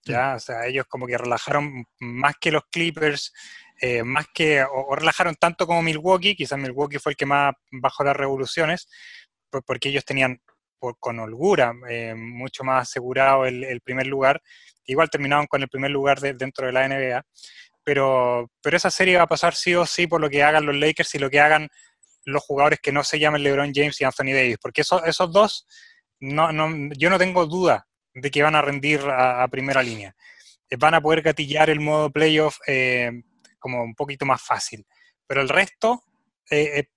[0.03, 0.33] ¿ya?
[0.35, 3.31] O sea, ellos como que relajaron más que los Clippers,
[3.79, 8.03] eh, más que, o, relajaron tanto como Milwaukee, quizás Milwaukee fue el que más bajó
[8.03, 8.87] las revoluciones,
[9.51, 10.41] porque ellos tenían
[10.99, 14.41] con holgura, eh, mucho más asegurado el, primer lugar.
[14.89, 17.23] Igual terminaron con el primer lugar dentro de la NBA,
[17.83, 20.75] pero, pero esa serie va a pasar sí o sí por lo que hagan los
[20.75, 21.69] Lakers y lo que hagan
[22.25, 25.67] los jugadores que no se llamen LeBron James y Anthony Davis, porque esos, esos dos,
[26.19, 30.15] no, no, yo no tengo duda de que van a rendir a, primera línea.
[30.69, 33.11] Eh, van a poder gatillar el modo playoff eh,
[33.59, 34.85] como un poquito más fácil,
[35.27, 36.03] pero el resto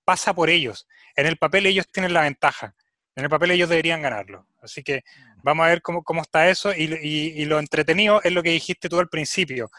[0.03, 0.87] pasa por ellos.
[1.15, 2.75] En el papel ellos tienen la ventaja
[3.15, 4.47] en el papel ellos deberían ganarlo.
[4.61, 5.03] Así que
[5.43, 9.09] vamos a ver cómo, está eso y, lo entretenido es lo que dijiste tú al
[9.09, 9.69] principio.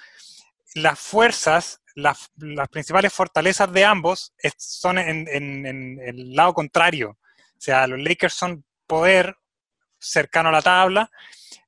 [0.75, 2.31] Las fuerzas, las,
[2.70, 7.11] principales fortalezas de ambos son en, el lado contrario.
[7.11, 9.37] O sea, los Lakers son poder
[9.99, 11.11] cercano a la tabla,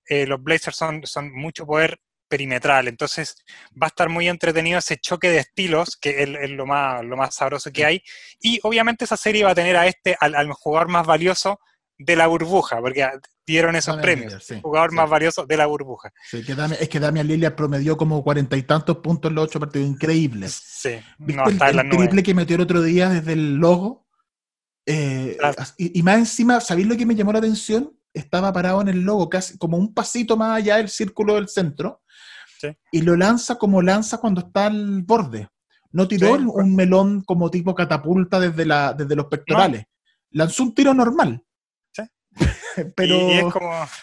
[0.08, 2.88] eh, los Blazers son, son mucho poder perimetral.
[2.88, 3.36] Entonces
[3.70, 7.34] va a estar muy entretenido ese choque de estilos, que es, lo, más, lo más
[7.34, 8.02] sabroso que hay.
[8.40, 11.60] Y obviamente esa serie va a tener a este, al, jugador más valioso
[11.98, 13.08] de la burbuja, porque
[13.46, 14.46] dieron esos premios.
[14.62, 16.12] jugador más valioso de la burbuja.
[16.32, 20.48] es que Damian Lillard promedió como cuarenta y tantos puntos en los ocho partidos, increíble.
[20.48, 24.06] Sí, ¿Viste el, triple que metió el otro día desde el logo?
[24.84, 25.36] Eh,
[25.78, 27.92] y, y, más encima, ¿sabéis lo que me llamó la atención?
[28.14, 32.02] Estaba parado en el logo, casi como un pasito más allá del círculo del centro,
[32.92, 35.48] y lo lanza como lanza cuando está al borde.
[35.92, 39.84] No tiró un melón como tipo catapulta desde, la, desde los pectorales.
[40.30, 41.42] Lanzó un tiro normal.
[42.94, 43.50] pero,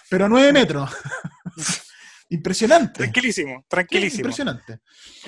[0.09, 0.89] pero a nueve metros.
[2.29, 2.97] Impresionante.
[2.97, 4.21] Tranquilísimo, tranquilísimo.
[4.21, 4.79] impresionante.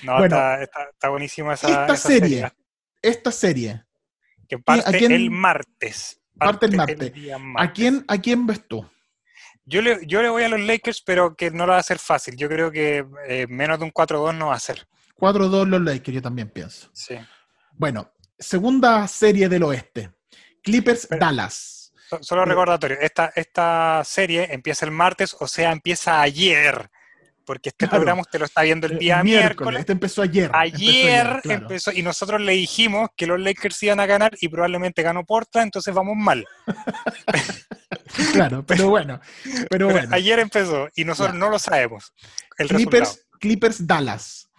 [0.02, 2.52] No, está, está, buenísima esa, esta serie,
[3.00, 3.84] Esta serie.
[4.48, 6.20] Que parte el martes.
[6.36, 7.14] Parte, el martes.
[7.58, 8.90] ¿A, quién, ¿A quién ves tú?
[9.66, 11.98] Yo le, yo le voy a los Lakers, pero que no lo va a hacer
[11.98, 12.36] fácil.
[12.36, 14.88] Yo creo que eh, menos de un 4-2 no va a ser.
[15.18, 16.90] 4-2 los Lakers, yo también pienso.
[16.94, 17.18] Sí.
[17.72, 20.12] Bueno, segunda serie del oeste.
[20.62, 21.94] Clippers Dallas.
[22.22, 26.90] Solo eh, recordatorio, esta, esta serie empieza el martes, o sea, empieza ayer
[27.46, 29.82] porque este programa usted lo está viendo el eh, día miércoles.
[29.82, 30.52] Este empezó ayer.
[30.54, 35.24] Ayer empezó, y nosotros le dijimos que los Lakers iban a ganar y probablemente ganó
[35.24, 36.46] Portland, entonces vamos mal.
[38.34, 39.20] claro, pero bueno.
[39.70, 40.10] Pero, bueno.
[40.12, 42.14] Ayer empezó y nosotros no lo sabemos.
[42.58, 44.50] Clippers, Clippers Dallas.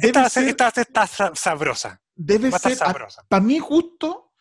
[0.00, 2.00] esta, esta, está sabrosa.
[2.14, 3.22] Debe ser, sabrosa.
[3.28, 4.32] para mí justo,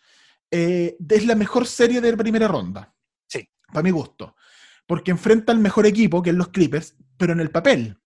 [0.50, 2.94] eh, es la mejor serie de primera ronda.
[3.28, 3.48] Sí.
[3.72, 4.36] Para mi gusto
[4.88, 8.00] porque enfrenta al mejor equipo, que es los Clippers, pero en el papel.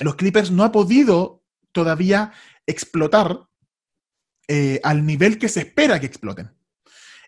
[0.00, 2.32] Los Clippers no ha podido todavía
[2.66, 3.48] explotar
[4.46, 6.54] eh, al nivel que se espera que exploten.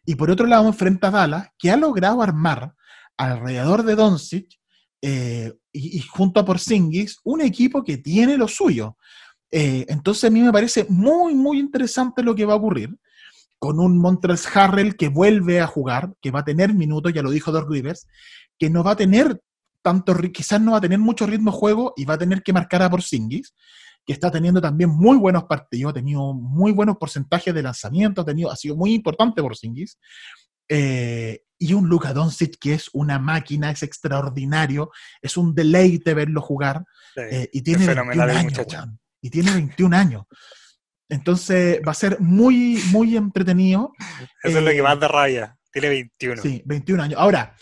[0.04, 2.74] Y por otro lado, enfrenta a Dallas, que ha logrado armar
[3.16, 4.60] alrededor de Doncic
[5.02, 8.96] eh, y, junto a Porzingis un equipo que tiene lo suyo.
[9.50, 12.96] Eh, entonces a mí me parece muy, muy interesante lo que va a ocurrir
[13.58, 17.30] con un Montrezl Harrell que vuelve a jugar, que va a tener minutos, ya lo
[17.30, 18.06] dijo Doc Rivers,
[18.58, 19.40] que no va a tener
[19.82, 22.52] tanto, quizás no va a tener mucho ritmo de juego y va a tener que
[22.52, 23.54] marcar a Porzingis,
[24.04, 28.24] que está teniendo también muy buenos partidos, ha tenido muy buenos porcentajes de lanzamiento, ha,
[28.24, 29.98] tenido, ha sido muy importante Porzingis.
[30.68, 34.90] Eh, y un Luka Doncic que es una máquina, es extraordinario,
[35.22, 36.84] es un deleite verlo jugar
[37.16, 38.52] eh, y tiene 21 años.
[39.22, 40.24] Y tiene 21 años.
[41.08, 43.92] Entonces va a ser muy, muy entretenido.
[44.42, 45.56] Eso es lo que eh, más da rabia.
[45.72, 46.42] Tiene 21.
[46.42, 47.20] Sí, 21 años.
[47.20, 47.56] Ahora,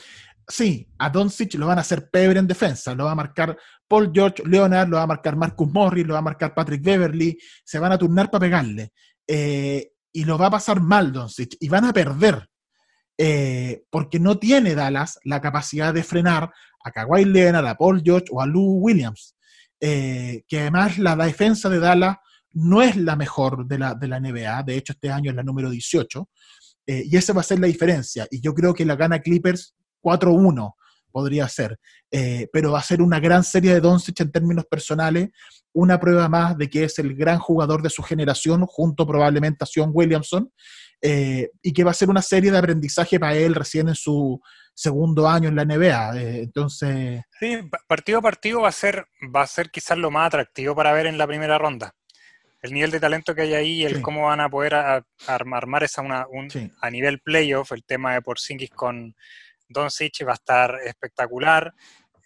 [0.48, 2.94] sí, a Doncic lo van a hacer pebre en defensa.
[2.94, 6.20] Lo va a marcar Paul George Leonard, lo va a marcar Marcus Morris, lo va
[6.20, 7.38] a marcar Patrick Beverly.
[7.64, 8.92] Se van a turnar para pegarle.
[9.26, 11.56] Eh, y lo va a pasar mal Doncic.
[11.60, 12.48] Y van a perder.
[13.16, 16.50] Eh, porque no tiene Dallas la capacidad de frenar
[16.84, 19.36] a Kawhi Leonard, a Paul George o a Lou Williams.
[19.80, 22.16] que además la defensa de Dallas
[22.54, 25.42] no es la mejor de la, de la NBA, de hecho este año es la
[25.42, 26.28] número 18,
[26.86, 29.74] eh, y esa va a ser la diferencia, y yo creo que la gana Clippers
[30.04, 30.74] 4-1
[31.14, 31.78] podría ser,
[32.10, 35.28] eh, pero va a ser una gran serie de Doncic en términos personales,
[35.72, 39.66] una prueba más de que es el gran jugador de su generación, junto probablemente a
[39.66, 40.50] Sion Williamson,
[41.00, 44.40] eh, y que va a ser una serie de aprendizaje para él recién en su
[44.74, 46.20] segundo año en la NBA.
[46.20, 47.22] entonces...
[47.38, 50.92] Sí, partido a partido va a ser, va a ser quizás lo más atractivo para
[50.92, 51.94] ver en la primera ronda.
[52.60, 54.74] El nivel de talento que hay ahí, el cómo van a poder
[55.28, 56.48] armar esa una, un,
[56.80, 59.14] a nivel playoff, el tema de Porzingis con
[59.68, 61.72] Doncic va a estar espectacular.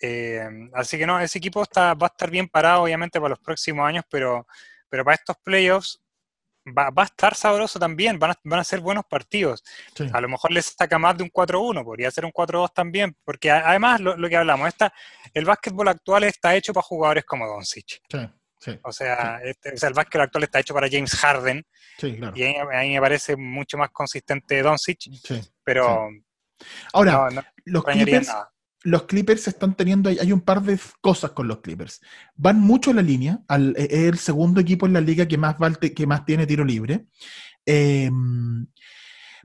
[0.01, 3.40] Eh, así que no, ese equipo está, va a estar bien parado, obviamente, para los
[3.40, 4.46] próximos años, pero,
[4.88, 6.01] pero para estos playoffs
[6.77, 9.62] va, va a estar sabroso también, van a, van a ser buenos partidos.
[10.12, 13.51] A lo mejor les saca más de un 4-1, podría ser un 4-2 también, porque
[13.51, 14.92] además lo, que hablamos, esta,
[15.35, 18.01] el básquetbol actual está hecho para jugadores como Doncic.
[18.09, 18.79] Sí.
[18.83, 21.64] O, sea, este, el básquet actual está hecho para James Harden.
[22.03, 24.98] Y ahí, me parece mucho más consistente Doncic.
[25.62, 26.09] pero,
[26.92, 28.28] Ahora, No, no los Clippers,
[28.84, 32.00] los Clippers están teniendo, hay, hay un par de cosas con los Clippers.
[32.36, 35.36] Van mucho en la línea, al- eh, es el segundo equipo en la liga que
[35.36, 35.56] más,
[35.94, 37.06] que más tiene tiro libre.
[37.66, 38.10] Eh,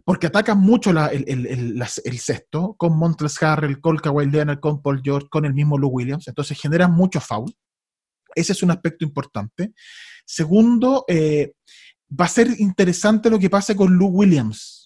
[0.05, 4.59] porque atacan mucho la- el, el- el- el sexto, con Montres Harrell, con Kawhi Leonard,
[4.59, 6.27] con Paul George, con el mismo Lou Williams.
[6.27, 7.53] Entonces generan mucho foul.
[8.35, 9.73] Ese es un aspecto importante.
[10.25, 11.53] Segundo, eh,
[12.19, 14.82] va a ser interesante lo que pase con Lou Williams.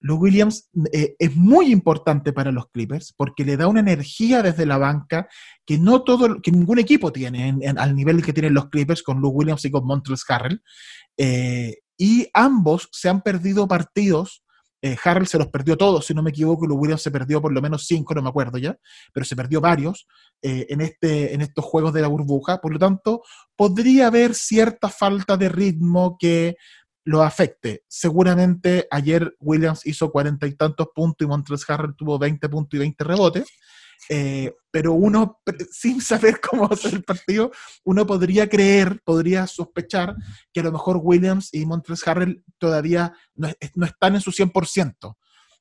[0.00, 4.66] Lou Williams eh, es muy importante para los Clippers porque le da una energía desde
[4.66, 5.28] la banca
[5.66, 9.20] que no todo, que ningún equipo tiene en- al nivel que tienen los Clippers con
[9.20, 10.62] Lou Williams y con Montrezl Harrell.
[11.16, 14.44] Eh, y ambos se han perdido partidos.
[14.80, 17.52] Eh, Harrell se los perdió todos, si no me equivoco, Lou Williams se perdió por
[17.52, 18.76] lo menos cinco, no me acuerdo ya,
[19.12, 20.06] pero se perdió varios
[20.40, 22.58] en, este, en estos juegos de la burbuja.
[22.60, 23.22] Por lo tanto,
[23.56, 26.54] podría haber cierta falta de ritmo que
[27.08, 27.84] lo afecte.
[27.88, 32.80] Seguramente ayer Williams hizo cuarenta y tantos puntos y Montrezl Harrell tuvo 20 puntos y
[32.80, 33.44] 20 rebotes.
[34.10, 35.40] eh, pero uno,
[35.72, 37.50] sin saber cómo va a ser el partido,
[37.84, 40.14] uno podría creer, podría sospechar
[40.52, 45.16] que a lo mejor Williams y Montrezl Harrell todavía no, no están en su 100%.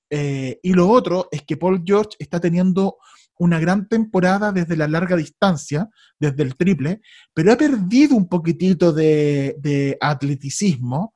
[0.10, 2.98] Eh, y lo otro es que Paul George está teniendo
[3.40, 7.00] una gran temporada desde la larga distancia, desde el triple,
[7.34, 11.14] pero ha perdido un poquitito de, de atleticismo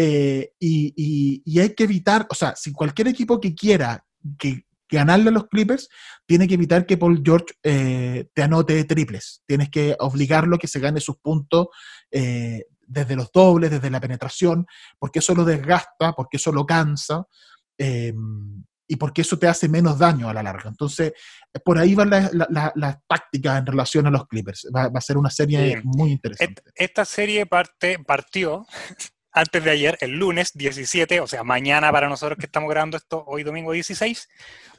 [0.00, 4.04] eh, y, y- y hay que evitar, o sea, si cualquier equipo que quiera
[4.38, 5.88] que, que ganarle a los Clippers,
[6.24, 9.42] tiene que evitar que Paul George eh, te anote triples.
[9.44, 11.66] Tienes que obligarlo a que se gane sus puntos
[12.12, 14.66] eh, desde los dobles, desde la penetración,
[15.00, 17.24] porque eso lo desgasta, porque eso lo cansa.
[17.78, 18.14] eh,
[18.90, 20.70] y porque eso te hace menos daño a la larga.
[20.70, 21.12] Entonces,
[21.62, 24.66] por ahí van las la, la- las tácticas en relación a los Clippers.
[24.74, 25.80] Va, va a ser una serie Sí.
[25.84, 26.62] muy interesante.
[26.74, 28.64] Esta serie parte, partió
[29.32, 33.24] antes de ayer, el lunes 17, o sea, mañana para nosotros que estamos grabando esto,
[33.26, 34.28] hoy domingo 16,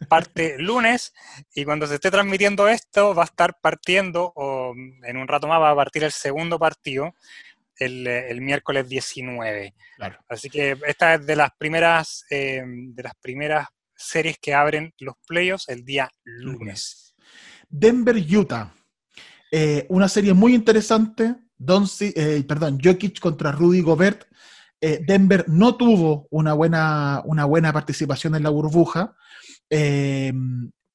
[0.07, 1.13] parte lunes
[1.53, 5.61] y cuando se esté transmitiendo esto va a estar partiendo, o en un rato más
[5.61, 7.13] va a partir el segundo partido,
[7.77, 9.73] el, eh, el miércoles 19.
[9.97, 10.19] Claro.
[10.27, 15.15] Así que esta es de las primeras, eh, de las primeras series que abren los
[15.27, 17.15] playoffs el día lunes.
[17.69, 18.73] Denver-Utah.
[19.51, 21.35] Eh, una serie muy interesante.
[21.59, 24.23] Donci- eh, perdón, Jokic contra Rudy Gobert.
[24.81, 29.13] Eh, Denver no tuvo una buena, una buena participación en la burbuja,
[29.69, 30.31] eh,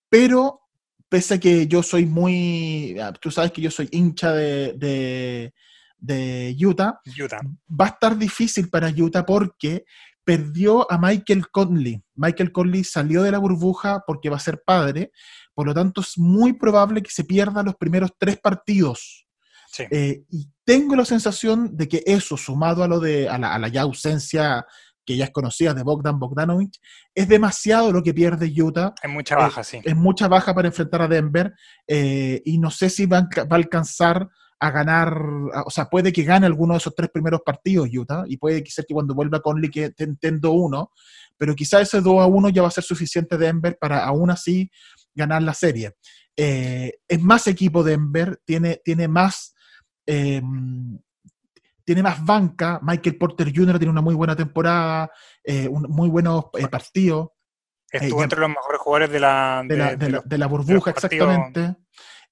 [0.09, 0.63] pero
[1.07, 5.53] pese a que yo soy muy, ah, tú sabes que yo soy hincha de, de,
[5.99, 7.41] de Utah, Utah.
[7.69, 9.85] va a estar difícil para Utah porque
[10.25, 12.03] perdió a Michael Conley.
[12.15, 15.13] Michael Conley salió de la burbuja porque va a ser padre,
[15.53, 19.27] por lo tanto es muy probable que se pierda los primeros tres partidos.
[19.71, 19.85] Sí.
[19.91, 23.59] Eh, y tengo la sensación de que eso, sumado a, lo de, a, la, a
[23.59, 24.67] la ya ausencia
[25.05, 26.81] que ya es conocida de Bogdan Bogdanovich,
[27.15, 28.95] es demasiado lo que pierde Utah.
[29.03, 29.81] Hay mucha baja, sí.
[29.85, 31.53] Es mucha baja para enfrentar a Denver
[31.87, 34.29] eh, y no sé si va a, va a alcanzar
[34.61, 35.15] a ganar,
[35.67, 38.71] o sea, puede que gane alguno de esos tres primeros partidos Utah y puede que
[38.71, 40.89] ser que cuando vuelva Conley que ten 2-1,
[41.37, 44.71] pero quizá ese 2 a 1 ya va a ser suficiente Denver para aún así
[45.15, 45.97] ganar la serie.
[46.37, 49.54] Eh, es más equipo Denver, tiene, tiene más
[50.07, 50.43] eh,
[51.85, 52.81] tiene más banca.
[52.83, 53.79] Michael Porter Jr.
[53.79, 55.11] tiene una muy buena temporada,
[55.43, 57.29] eh, un, muy buenos eh, partidos
[57.91, 60.29] Estuvo ya- entre los mejores jugadores de la, de la, de- de de la- los-
[60.29, 61.77] de la burbuja, exactamente.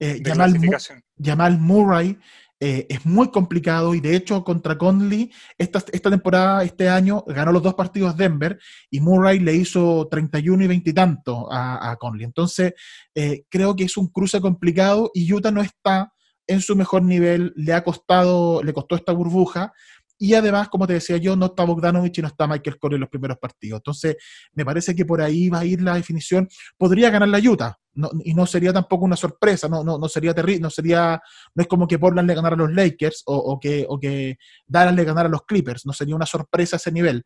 [0.00, 1.02] Eh, clasificación.
[1.22, 2.18] Jamal Murray
[2.58, 7.52] eh, es muy complicado y de hecho contra Conley esta, esta temporada, este año, ganó
[7.52, 8.58] los dos partidos Denver
[8.90, 12.24] y Murray le hizo 31 y 20 y tanto a, a Conley.
[12.24, 12.74] Entonces
[13.14, 16.12] eh, creo que es un cruce complicado y Utah no está
[16.46, 19.72] en su mejor nivel, le ha costado, le costó esta burbuja.
[20.18, 23.00] Y además, como te decía yo, no está Bogdanovich y no está Michael Corey en
[23.00, 23.78] los primeros partidos.
[23.78, 24.16] Entonces,
[24.52, 26.48] me parece que por ahí va a ir la definición.
[26.76, 27.76] Podría ganar la Utah,
[28.24, 31.20] y no sería tampoco una sorpresa, no, no, no sería terrible, no sería,
[31.54, 34.94] no es como que Portland le ganara a los Lakers o, que, o que Dallas
[34.94, 37.24] le ganara a los Clippers, no sería una sorpresa ese nivel.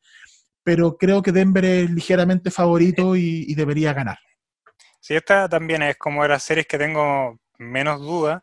[0.65, 4.19] Pero creo que Denver es ligeramente favorito y, y debería ganar.
[5.01, 8.43] Sí, esta también es como de las series que tengo menos duda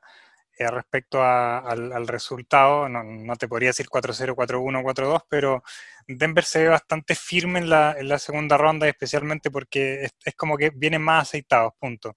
[0.58, 2.88] eh, respecto a- al, al resultado.
[2.90, 5.64] No, no te podría decir 4-0, 4-1, 4-2, pero
[6.08, 10.36] Denver se ve bastante firme en la, en la segunda ronda, especialmente porque es, es
[10.36, 12.16] como que vienen más aceitados, punto.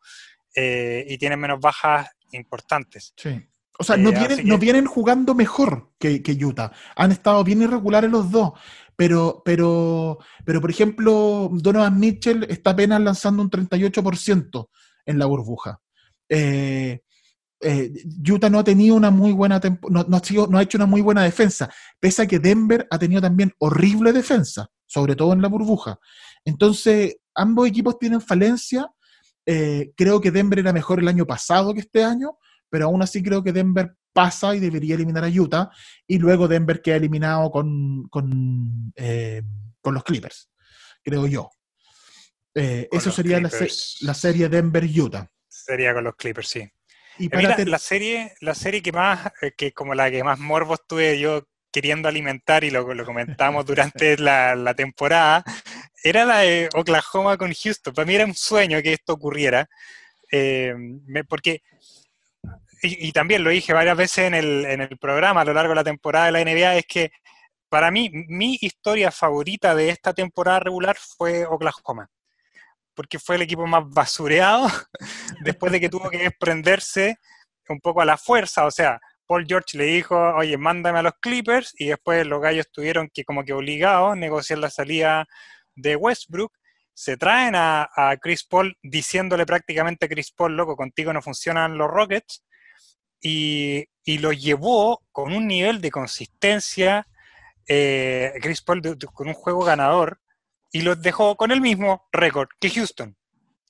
[0.55, 3.13] Eh, y tienen menos bajas importantes.
[3.17, 3.47] Sí.
[3.79, 6.73] O sea, Eh, no, así vienen, que- no vienen jugando mejor que, que Utah.
[6.97, 8.53] Han estado bien irregulares los dos.
[8.99, 14.71] Pero, pero, pero, por ejemplo, Donovan Mitchell está apenas lanzando un 38%
[15.05, 15.81] en la burbuja.
[16.31, 17.01] Eh,
[17.61, 17.93] eh,
[18.29, 20.87] Utah no ha tenido una muy buena no, no ha sido- no ha hecho una
[20.87, 25.43] muy buena defensa, pese a que Denver ha tenido también horrible defensa, sobre todo en
[25.43, 25.99] la burbuja.
[26.45, 28.91] Entonces, ambos equipos tienen falencia.
[29.47, 32.37] Eh, creo que Denver era mejor el año pasado que este año,
[32.69, 35.71] pero aún así creo que Denver pasa y debería eliminar a Utah,
[36.07, 39.43] y luego Denver queda eliminado con, con, eh,
[39.81, 40.51] con los Clippers,
[41.03, 41.51] creo yo.
[42.91, 43.51] Eso sería la,
[44.01, 45.31] la serie Denver-Utah.
[45.47, 46.67] Sería con los Clippers, sí.
[47.19, 50.11] Y Eh, para Mira, ter- la serie, la serie que más, eh, que como la
[50.11, 51.43] que más morbos tuve yo
[51.73, 55.45] queriendo alimentar y lo, lo comentamos durante la, la temporada,
[56.03, 57.93] era la de Oklahoma con Houston.
[57.95, 59.69] Para mí era un sueño que esto ocurriera,
[60.33, 60.75] eh,
[61.07, 61.63] me- porque,
[62.83, 65.71] y, y también lo dije varias veces en el, en el programa a lo largo
[65.71, 67.11] de la temporada de la NBA, es que
[67.69, 72.09] para mí mi historia favorita de esta temporada regular fue Oklahoma
[72.97, 74.67] porque fue el equipo más basureado
[75.45, 77.19] después de que tuvo que desprenderse
[77.69, 78.65] un poco a la fuerza.
[78.65, 82.71] O sea, Paul George le dijo, oye, mándame a los Clippers, y después los gallos
[82.73, 85.27] tuvieron que como que obligados negociar la salida
[85.75, 86.53] de Westbrook.
[86.95, 87.89] Se traen a,
[88.21, 92.45] Chris Paul diciéndole prácticamente a Chris Paul, loco, contigo no funcionan los Rockets,
[93.21, 97.07] y, y lo llevó con un nivel de consistencia,
[97.69, 98.81] eh, Chris Paul
[99.13, 100.21] con un juego ganador,
[100.77, 103.17] y los dejó con el mismo récord que Houston.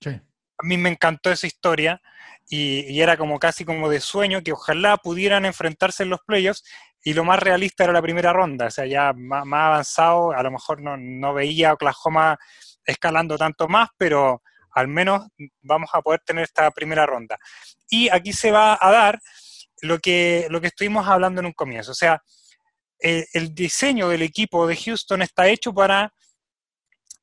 [0.01, 0.11] Sí.
[0.11, 2.03] A mí me encantó esa historia
[2.49, 6.65] y, y era como casi como de sueño que ojalá pudieran enfrentarse en los playoffs
[7.05, 10.43] y lo más realista era la primera ronda, o sea, ya más, más avanzado, a
[10.43, 12.37] lo mejor no, no veía a Oklahoma
[12.85, 14.43] escalando tanto más, pero
[14.73, 15.29] al menos
[15.63, 17.39] vamos a poder tener esta primera ronda.
[17.89, 19.21] Y aquí se va a dar
[19.81, 22.21] lo que, lo que estuvimos hablando en un comienzo, o sea,
[23.01, 26.13] eh, el diseño del equipo de Houston está hecho para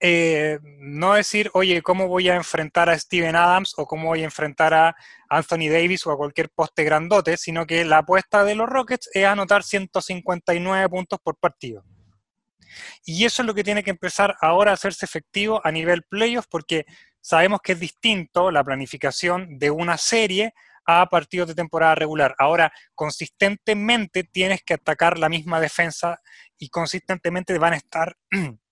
[0.05, 4.25] eh, no decir, oye, ¿cómo voy a enfrentar a Steven Adams o cómo voy a
[4.25, 4.97] enfrentar a
[5.29, 9.23] Anthony Davis o a cualquier poste grandote, sino que la apuesta de los Rockets es
[9.23, 11.85] anotar 159 puntos por partido.
[13.05, 16.47] Y eso es lo que tiene que empezar ahora a hacerse efectivo a nivel playoff,
[16.49, 16.85] porque
[17.21, 20.53] sabemos que es distinto la planificación de una serie
[20.85, 22.35] a partidos de temporada regular.
[22.39, 26.19] Ahora, consistentemente tienes que atacar la misma defensa
[26.57, 28.17] y consistentemente van a estar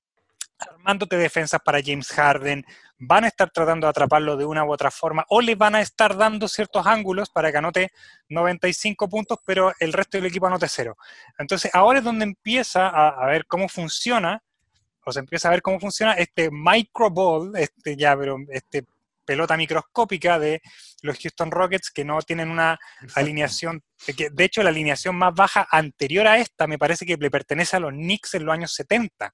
[0.61, 2.65] armándote defensas para James Harden,
[2.97, 5.81] van a estar tratando de atraparlo de una u otra forma, o le van a
[5.81, 7.91] estar dando ciertos ángulos para que anote
[8.29, 10.95] 95 puntos, pero el resto del equipo anote cero.
[11.37, 14.43] Entonces, ahora es donde empieza a, a ver cómo funciona,
[15.03, 18.85] o se empieza a ver cómo funciona este micro ball, este ya, pero este
[19.25, 20.61] pelota microscópica de
[21.01, 22.77] los Houston Rockets que no tienen una
[23.15, 23.81] alineación,
[24.17, 27.77] que de hecho la alineación más baja anterior a esta me parece que le pertenece
[27.77, 29.33] a los Knicks en los años 70.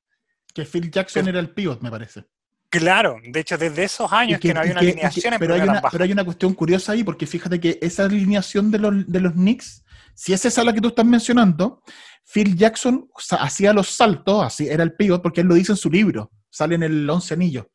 [0.57, 2.25] Que Phil Jackson era el pivot, me parece.
[2.69, 5.53] Claro, de hecho, desde esos años que, no había una que- que- alineación en pero,
[5.53, 9.07] hay una, pero hay una cuestión curiosa ahí, porque fíjate que esa alineación de los,
[9.07, 9.83] de los Knicks,
[10.15, 11.81] si es esa la que tú estás mencionando,
[12.25, 13.07] Phil Jackson
[13.39, 16.75] hacía los saltos, así era el pivot, porque él lo dice en su libro, sale
[16.75, 17.67] en el Once Anillos.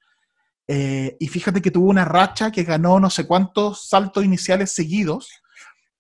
[0.67, 5.31] Eh, y fíjate que tuvo una racha que ganó no sé cuántos saltos iniciales seguidos,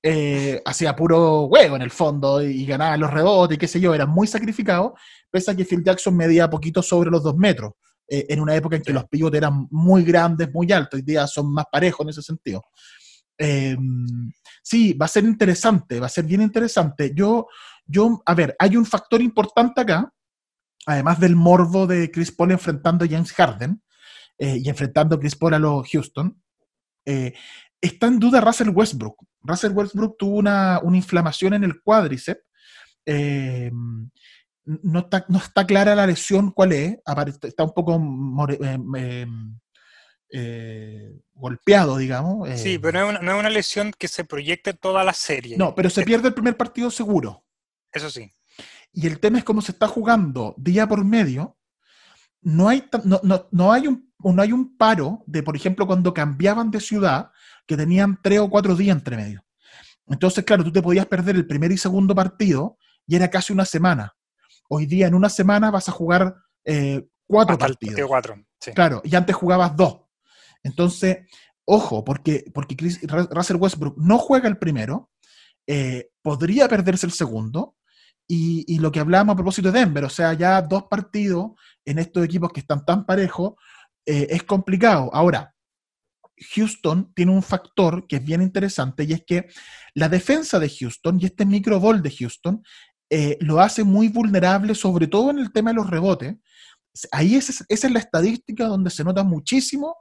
[0.02, 3.94] eh, hacía puro huevo en el fondo y ganaba los rebotes y qué sé yo,
[3.94, 4.94] era muy sacrificado,
[5.32, 7.72] pese a que Phil Jackson medía poquito sobre los dos metros,
[8.06, 11.26] eh, en una época en que los pivotes eran muy grandes, muy altos, hoy día
[11.26, 12.62] son más parejos en ese sentido.
[13.38, 13.76] Eh,
[14.62, 17.12] sí, va a ser interesante, va a ser bien interesante.
[17.14, 17.48] Yo,
[17.86, 20.12] yo, a ver, hay un factor importante acá,
[20.84, 23.82] además del morbo de Chris Paul enfrentando a James Harden
[24.38, 26.40] eh, y enfrentando a Chris Paul a los Houston,
[27.06, 27.32] eh,
[27.80, 29.16] está en duda Russell Westbrook.
[29.40, 32.42] Russell Westbrook tuvo una, una inflamación en el cuádriceps.
[33.06, 33.72] eh,
[34.64, 36.98] no, está, no está clara la lesión cuál es,
[37.42, 39.26] está un poco more- eh, eh,
[40.30, 42.48] eh, golpeado, digamos.
[42.48, 45.12] eh, Sí, pero no es, una, no es una lesión que se proyecte toda la
[45.12, 45.56] serie.
[45.58, 47.44] no, pero se pierde el primer partido seguro.
[47.92, 48.32] Eso sí.
[48.92, 51.58] Y el tema es cómo se está jugando día por medio.
[52.40, 56.14] No hay, no, no- no hay, un, no hay un paro de, por ejemplo, cuando
[56.14, 57.30] cambiaban de ciudad,
[57.66, 59.44] que tenían tres o cuatro días entre medio.
[60.08, 63.64] Entonces, claro, tú te podías perder el primer y segundo partido y era casi una
[63.64, 64.14] semana.
[64.74, 67.92] Hoy día, en una semana, vas a jugar eh, cuatro Hasta partidos.
[67.92, 68.34] partido 4.
[68.60, 68.72] Sí.
[68.72, 70.00] Claro, y antes jugabas dos.
[70.62, 71.18] Entonces,
[71.66, 75.10] ojo, porque, porque Chris- Ru- Russell Westbrook no juega el primero,
[75.66, 77.76] eh, podría perderse el segundo,
[78.26, 81.50] y, y lo que hablábamos a propósito de Denver, o sea, ya dos partidos
[81.84, 83.54] en estos equipos que están tan parejos,
[84.06, 85.10] eh, es complicado.
[85.12, 85.54] Ahora,
[86.54, 89.48] Houston tiene un factor que es bien interesante y es que
[89.94, 92.62] la defensa de Houston y este micro ball de Houston
[93.14, 96.34] eh, lo hace muy vulnerable, sobre todo en el tema de los rebotes.
[97.10, 99.94] Ahí es, esa es la estadística donde se nota muchísimo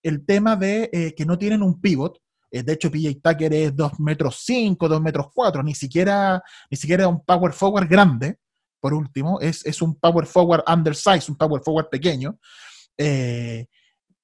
[0.00, 2.20] el tema de eh, que no tienen un pivot.
[2.52, 6.40] Eh, de hecho, PJ Tucker es 2 metros 5, 2 metros 4, ni siquiera,
[6.70, 8.38] ni siquiera un power forward grande,
[8.78, 12.38] por último, es, es un power forward undersized, un power forward pequeño.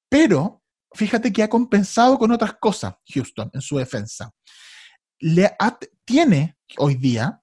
[0.08, 0.62] Pero
[0.92, 4.30] fíjate que ha compensado con otras cosas Houston en su defensa.
[5.18, 5.50] Le
[6.04, 7.42] tiene hoy día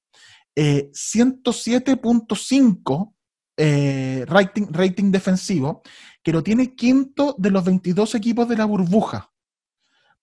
[0.55, 3.15] 107.5
[3.57, 5.81] eh, rating, rating defensivo,
[6.21, 9.31] que lo tiene quinto de los 22 equipos de la burbuja.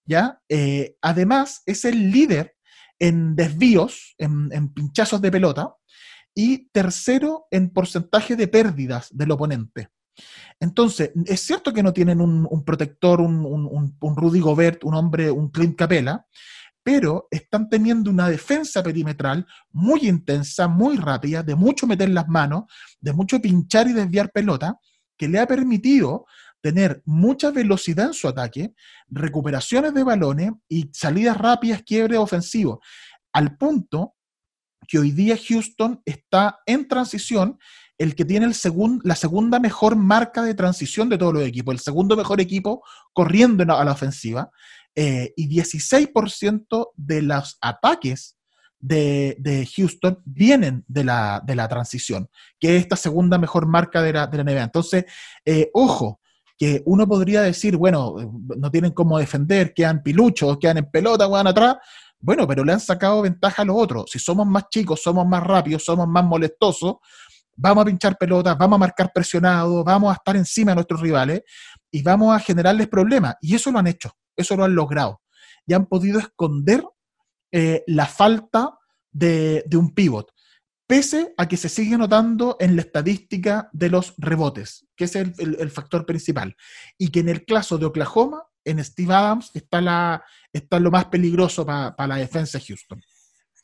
[0.05, 0.41] ¿Ya?
[0.49, 2.57] Eh, además, es el líder
[2.99, 5.75] en desvíos, en, pinchazos de pelota,
[6.35, 9.89] y tercero en porcentaje de pérdidas del oponente.
[10.61, 15.51] Entonces, es cierto que no tienen un, protector, un, un, Rudy Gobert, un hombre, un
[15.51, 16.27] Clint Capella,
[16.83, 22.65] pero están teniendo una defensa perimetral muy intensa, muy rápida, de mucho meter las manos,
[23.01, 24.79] de mucho pinchar y desviar pelota,
[25.17, 26.27] que le ha permitido
[26.61, 28.73] tener mucha velocidad en su ataque,
[29.09, 32.81] recuperaciones de balones y salidas rápidas, quiebre ofensivo,
[33.33, 34.15] al punto
[34.87, 37.59] que hoy día Houston está en transición,
[37.99, 38.49] el que tiene
[39.05, 43.63] la segunda mejor marca de transición de todos los equipos, el segundo mejor equipo corriendo
[43.63, 44.51] a la ofensiva,
[44.95, 48.37] eh, y 16% de los ataques
[48.83, 52.29] de, Houston vienen de la, de la, transición,
[52.59, 54.63] que es esta segunda mejor marca de la, de la NBA.
[54.63, 55.05] Entonces,
[55.45, 56.21] eh, ojo,
[56.59, 58.15] que uno podría decir, bueno,
[58.57, 61.77] no tienen cómo defender, quedan piluchos, quedan en pelota, van atrás.
[62.21, 64.11] Bueno, pero le han sacado ventaja a los otros.
[64.11, 66.97] Si somos más chicos, somos más rápidos, somos más molestosos,
[67.57, 71.43] vamos a pinchar pelotas, vamos a marcar presionados, vamos a estar encima de nuestros rivales
[71.91, 73.35] y vamos a generarles problemas.
[73.41, 74.13] Y eso lo han hecho.
[74.37, 75.23] Eso lo han logrado.
[75.67, 76.85] Y han podido esconder
[77.51, 78.79] eh, la falta
[79.11, 80.33] de, un pivot,
[80.87, 85.71] pese a que se sigue notando en la estadística de los rebotes, que es el,
[85.71, 86.57] factor principal.
[86.99, 91.07] Y que en el caso de Oklahoma, en Steve Adams, está, la, está lo más
[91.07, 93.03] peligroso para la defensa de Houston.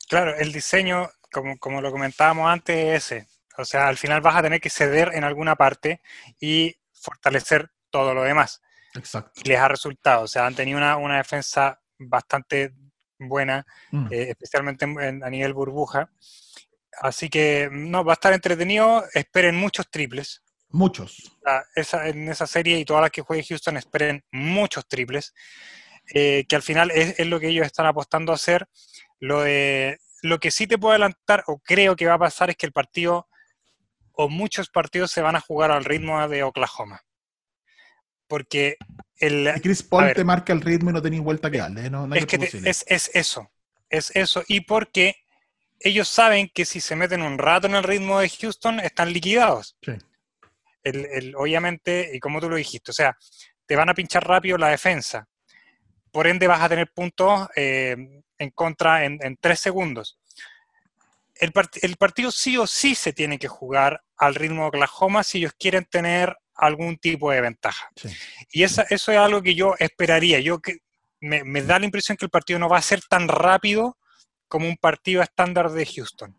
[0.07, 3.27] Claro, el diseño, como, como lo comentábamos antes, es ese.
[3.57, 6.01] O sea, al final vas a tener que ceder en alguna parte
[6.39, 8.61] y fortalecer todo lo demás.
[8.95, 9.41] Exacto.
[9.43, 10.23] Y les ha resultado.
[10.23, 12.73] O sea, han tenido una, defensa bastante
[13.17, 14.07] buena, mm.
[14.11, 16.09] eh, especialmente a nivel burbuja.
[17.01, 19.03] Así que no, va a estar entretenido.
[19.13, 20.43] Esperen muchos triples.
[20.71, 21.31] Muchos.
[22.05, 25.33] en esa serie y todas las que juegue Houston, esperen muchos triples.
[26.13, 28.67] Eh, que al final es, lo que ellos están apostando a hacer.
[29.19, 32.55] Lo, de, lo que sí te puedo adelantar, o creo que va a pasar, es
[32.55, 33.27] que el partido,
[34.13, 37.01] o muchos partidos se van a jugar al ritmo de Oklahoma
[38.29, 38.77] porque
[39.17, 39.51] el...
[39.61, 41.91] Chris Paul te marca el ritmo y no tenéis vuelta que darle, ¿eh?
[42.15, 43.51] es, que es, es, eso,
[43.89, 45.15] es eso, y porque
[45.79, 49.75] ellos saben que si se meten un rato en el ritmo de Houston, están liquidados.
[49.81, 49.93] Sí.
[50.83, 53.17] El, obviamente, y como tú lo dijiste, o sea,
[53.65, 55.27] te van a pinchar rápido la defensa,
[56.11, 57.95] por ende vas a tener puntos eh,
[58.37, 60.19] en contra en, tres segundos.
[61.35, 61.51] El,
[61.81, 65.53] el, partido sí o sí se tiene que jugar al ritmo de Oklahoma si ellos
[65.57, 67.89] quieren tener algún tipo de ventaja.
[68.51, 70.39] Y esa, eso es algo que yo esperaría.
[70.39, 70.77] Yo que
[71.21, 73.97] me, da la impresión que el partido no va a ser tan rápido
[74.47, 76.35] como un partido estándar de Houston.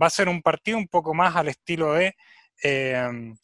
[0.00, 2.16] Va a ser un partido un poco más al estilo de,
[2.62, 3.36] em,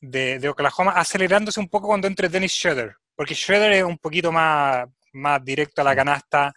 [0.00, 4.86] de, Oklahoma, acelerándose un poco cuando entre Dennis Schroeder, porque Schroeder es un poquito más,
[5.12, 6.54] más directo a la canasta,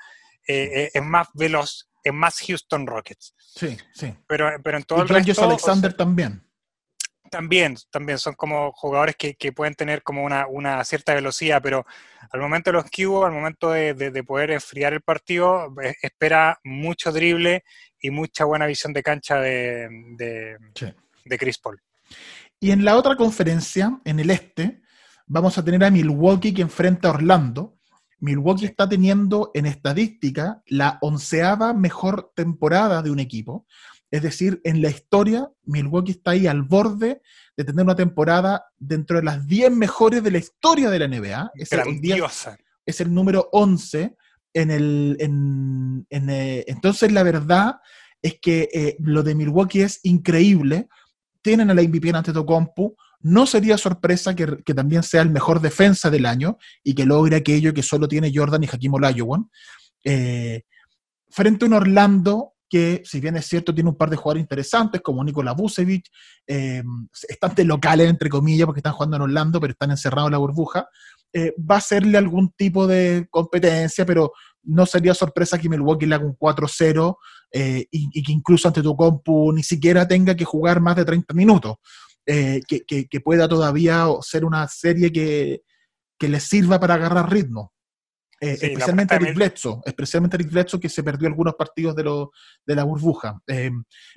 [0.48, 3.36] eh, eh, es más veloz, es más Houston Rockets.
[3.38, 4.16] Sí, sí.
[4.28, 5.44] Pero, pero en todo el resto...
[5.44, 6.42] Alexander también.
[7.34, 11.84] También, también son como jugadores que, pueden tener como una, cierta velocidad, pero
[12.32, 17.12] al momento de los cubos, al momento de, poder enfriar el partido, eh, espera mucho
[17.12, 17.64] drible
[18.00, 21.82] y mucha buena visión de cancha de, de, Chris Paul.
[22.60, 24.84] Y en la otra conferencia, en el este,
[25.26, 27.80] vamos a tener a Milwaukee que enfrenta a Orlando.
[28.20, 33.66] Milwaukee está teniendo en estadística la onceava mejor temporada de un equipo.
[34.14, 37.24] Es decir, en la historia, Milwaukee está ahí al borde
[37.58, 41.52] de tener una temporada dentro de las 10 mejores de la historia de la NBA.
[41.56, 42.24] Es, el,
[42.86, 44.16] es el número 11
[44.54, 45.18] en el...
[46.12, 47.78] Eh, entonces, la verdad
[48.22, 50.90] es que eh, lo de Milwaukee es increíble.
[51.42, 52.96] Tienen a la MVP en Antetokounmpo.
[53.22, 54.46] No sería sorpresa que,
[54.76, 58.64] también sea el mejor defensa del año y que logre aquello que solo tiene Jordan
[58.64, 59.50] y Hakim Olajuwon.
[60.04, 60.66] Eh,
[61.32, 65.00] frente a un Orlando que, si bien es cierto, tiene un par de jugadores interesantes,
[65.00, 66.08] como Nikola Vucevic,
[66.48, 66.82] eh,
[67.30, 70.40] están de locales, entre comillas, porque están jugando en Orlando, pero están encerrados en la
[70.40, 70.88] burbuja,
[71.32, 74.32] eh, va a serle algún tipo de competencia, pero
[74.64, 77.16] no sería sorpresa que Milwaukee le haga un 4-0
[77.52, 81.32] eh, y, que incluso ante tu compu ni siquiera tenga que jugar más de 30
[81.36, 81.76] minutos,
[82.26, 85.62] que, pueda todavía ser una serie que,
[86.18, 87.72] que le sirva para agarrar ritmo.
[88.44, 92.32] Eh, especialmente Eric Bledsoe, especialmente Eric Bledsoe que se perdió algunos partidos de, lo,
[92.66, 93.40] de la burbuja.
[93.48, 93.72] Eh,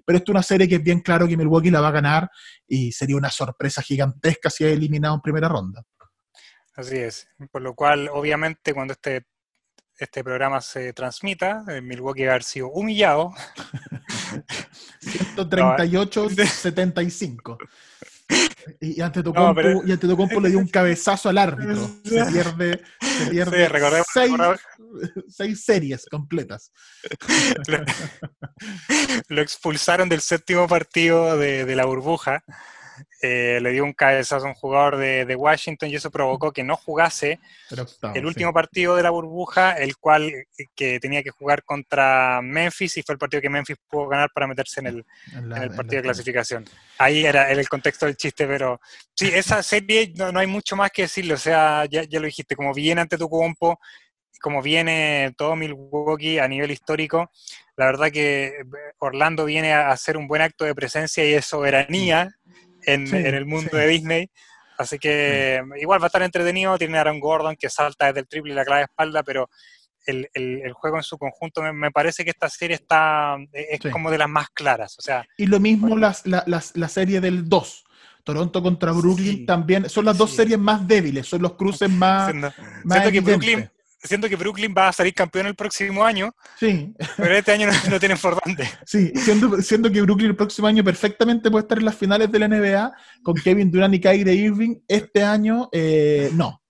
[0.05, 2.29] pero esto es una serie que es bien claro que Milwaukee la va a ganar
[2.67, 5.85] y sería una sorpresa gigantesca si ha eliminado en primera ronda.
[6.75, 7.29] Así es.
[7.53, 9.27] Por lo cual, obviamente, cuando este,
[9.97, 13.33] este programa se transmita, eh, Milwaukee va a haber sido humillado.
[15.37, 17.59] 138-75.
[18.81, 21.89] Y ante tu compu, y ante tu le dio un cabezazo al árbitro.
[22.05, 24.33] Se pierde, se pierde seis,
[25.29, 26.73] seis, series completas.
[29.29, 32.43] Lo, expulsaron del séptimo partido de, de la burbuja
[33.23, 36.77] eh, le dio un cabezazo a un jugador de, Washington y eso provocó que no
[36.77, 37.39] jugase
[38.15, 42.97] el último partido de la burbuja, el cual eh, que tenía que jugar contra Memphis
[42.97, 45.05] y fue el partido que Memphis pudo ganar para meterse en el,
[45.75, 46.65] partido de clasificación.
[46.99, 48.81] Ahí era, el contexto del chiste, pero
[49.15, 52.57] sí, esa serie no, hay mucho más que decirle, o sea, ya, ya lo dijiste,
[52.57, 53.79] como viene ante tu compo,
[54.41, 57.31] como viene todo Milwaukee a nivel histórico,
[57.77, 58.65] la verdad que eh,
[58.99, 62.31] Orlando viene a hacer un buen acto de presencia y de soberanía
[62.87, 64.31] en, el mundo de Disney.
[64.79, 66.79] Así que igual va a estar entretenido.
[66.79, 69.49] Tiene a Aaron Gordon que salta desde el triple y la clave espalda, pero
[70.07, 74.19] el, el, juego en su conjunto me, parece que esta serie está es como de
[74.19, 74.97] las más claras.
[74.99, 77.85] O sea, y lo mismo las, la, la, serie del 2.
[78.23, 82.35] Toronto contra Brooklyn también son las dos series más débiles, son los cruces más.
[82.85, 83.71] más que Brooklyn,
[84.07, 86.35] siento que Brooklyn va a salir campeón el próximo año.
[86.59, 86.95] Sí.
[87.17, 88.69] Pero este año no, tienen por dónde.
[88.85, 92.49] Sí, siendo, que Brooklyn el próximo año perfectamente puede estar en las finales de la
[92.49, 92.93] NBA
[93.23, 94.77] con Kevin Durant y Kyrie Irving.
[94.89, 96.63] Este año, eh, no.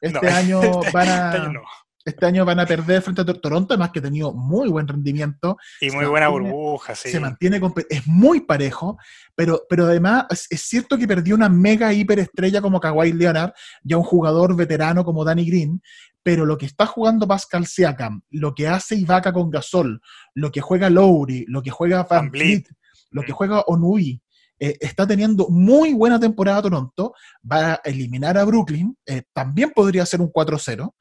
[0.00, 0.60] Este año
[0.92, 1.30] van a.
[1.30, 1.62] Este año
[2.04, 5.56] este año van a perder frente a Toronto, además que ha tenido muy buen rendimiento.
[5.80, 7.10] Y muy buena burbuja, sí.
[7.10, 7.60] Se mantiene,
[7.90, 8.98] es muy parejo,
[9.34, 14.02] pero, pero además es, cierto que perdió una mega hiperestrella como Kawhi Leonard, ya un
[14.02, 15.82] jugador veterano como Danny Green,
[16.22, 20.00] pero lo que está jugando Pascal Siakam, lo que hace Ibaka con Gasol,
[20.34, 22.68] lo que juega Lowry, lo que juega Van Vliet,
[23.10, 24.20] lo que juega Onui,
[24.58, 27.14] eh, está teniendo muy buena temporada Toronto,
[27.50, 30.94] va a eliminar a Brooklyn, eh, también podría ser un 4-0,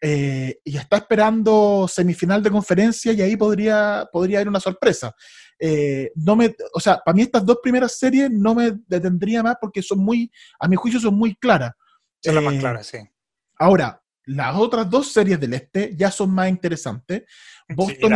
[0.00, 5.14] eh, y está esperando semifinal de conferencia y ahí podría, podría haber una sorpresa.
[6.16, 9.82] no me, o sea, para mí estas dos primeras series no me detendría más porque
[9.82, 11.72] son muy, a mi juicio son muy claras.
[12.20, 12.98] Son las más claras, sí.
[13.58, 17.24] Ahora, las otras dos series del este ya son más interesantes.
[17.68, 18.12] Boston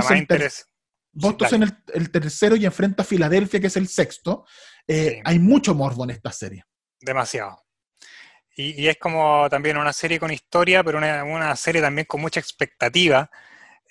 [1.63, 4.45] es, el, tercero y enfrenta a Filadelfia, que es el sexto.
[4.87, 6.65] Eh, hay mucho morbo en esta serie.
[7.01, 7.67] Demasiado.
[8.55, 13.31] Y, es como también una serie con historia, pero una, serie también con mucha expectativa.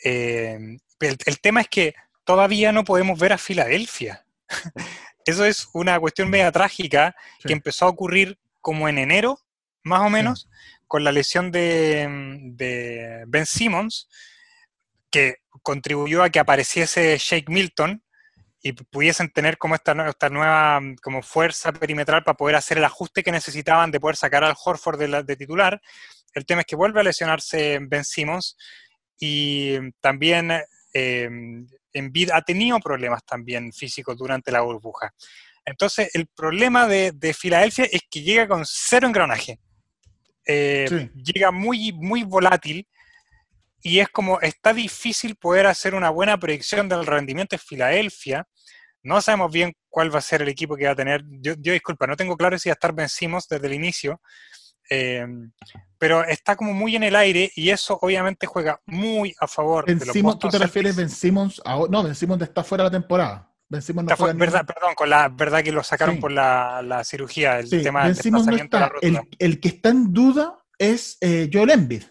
[0.04, 1.94] Eh, el, tema es que
[2.24, 4.26] todavía no podemos ver a Filadelfia.
[5.26, 9.40] Eso es una cuestión media trágica que empezó a ocurrir como en enero,
[9.84, 10.50] más o menos,
[10.88, 14.08] con la lesión de, Ben Simmons,
[15.10, 18.04] que contribuyó a que apareciese Shake Milton
[18.62, 23.24] y pudiesen tener como esta, esta nueva como fuerza perimetral para poder hacer el ajuste
[23.24, 25.80] que necesitaban de poder sacar al Horford de, titular.
[26.34, 28.58] El tema es que vuelve a lesionarse Ben Simmons
[29.20, 30.52] y también
[30.94, 31.30] eh,
[31.94, 35.14] Envid ha tenido problemas también físicos durante la burbuja.
[35.64, 39.60] Entonces, el problema de, de Filadelfia es que llega con cero engranaje.
[40.46, 42.88] Eh, llega muy, muy volátil
[43.82, 48.48] y es como, está difícil poder hacer una buena predicción del rendimiento de Filadelfia.
[49.04, 51.24] No sabemos bien cuál va a ser el equipo que va a tener.
[51.40, 54.20] Yo, disculpa, no tengo claro si va a estar vencimos desde el inicio,
[54.90, 55.26] eh,
[56.00, 60.06] pero está como muy en el aire y eso obviamente juega muy a favor de
[60.06, 61.62] los ¿Tú te refieres Ben Simmons?
[61.90, 63.55] no, Ben Simmons está fuera de la temporada.
[63.68, 63.80] No
[64.36, 68.78] verdad, Perdón, con la verdad que lo sacaron por la, cirugía, el tema del desplazamiento
[68.78, 72.04] de la el, el, que está en duda es eh, Joel Embiid.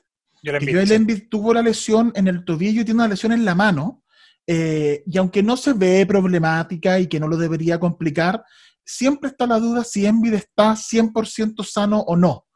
[0.45, 4.03] Joel Embiid, tuvo la lesión en el tobillo y tiene una lesión en la mano.
[4.47, 8.45] Eh, y aunque no se ve problemática y que no lo debería complicar,
[8.85, 12.47] siempre está la duda si Embiid está 100% sano o no.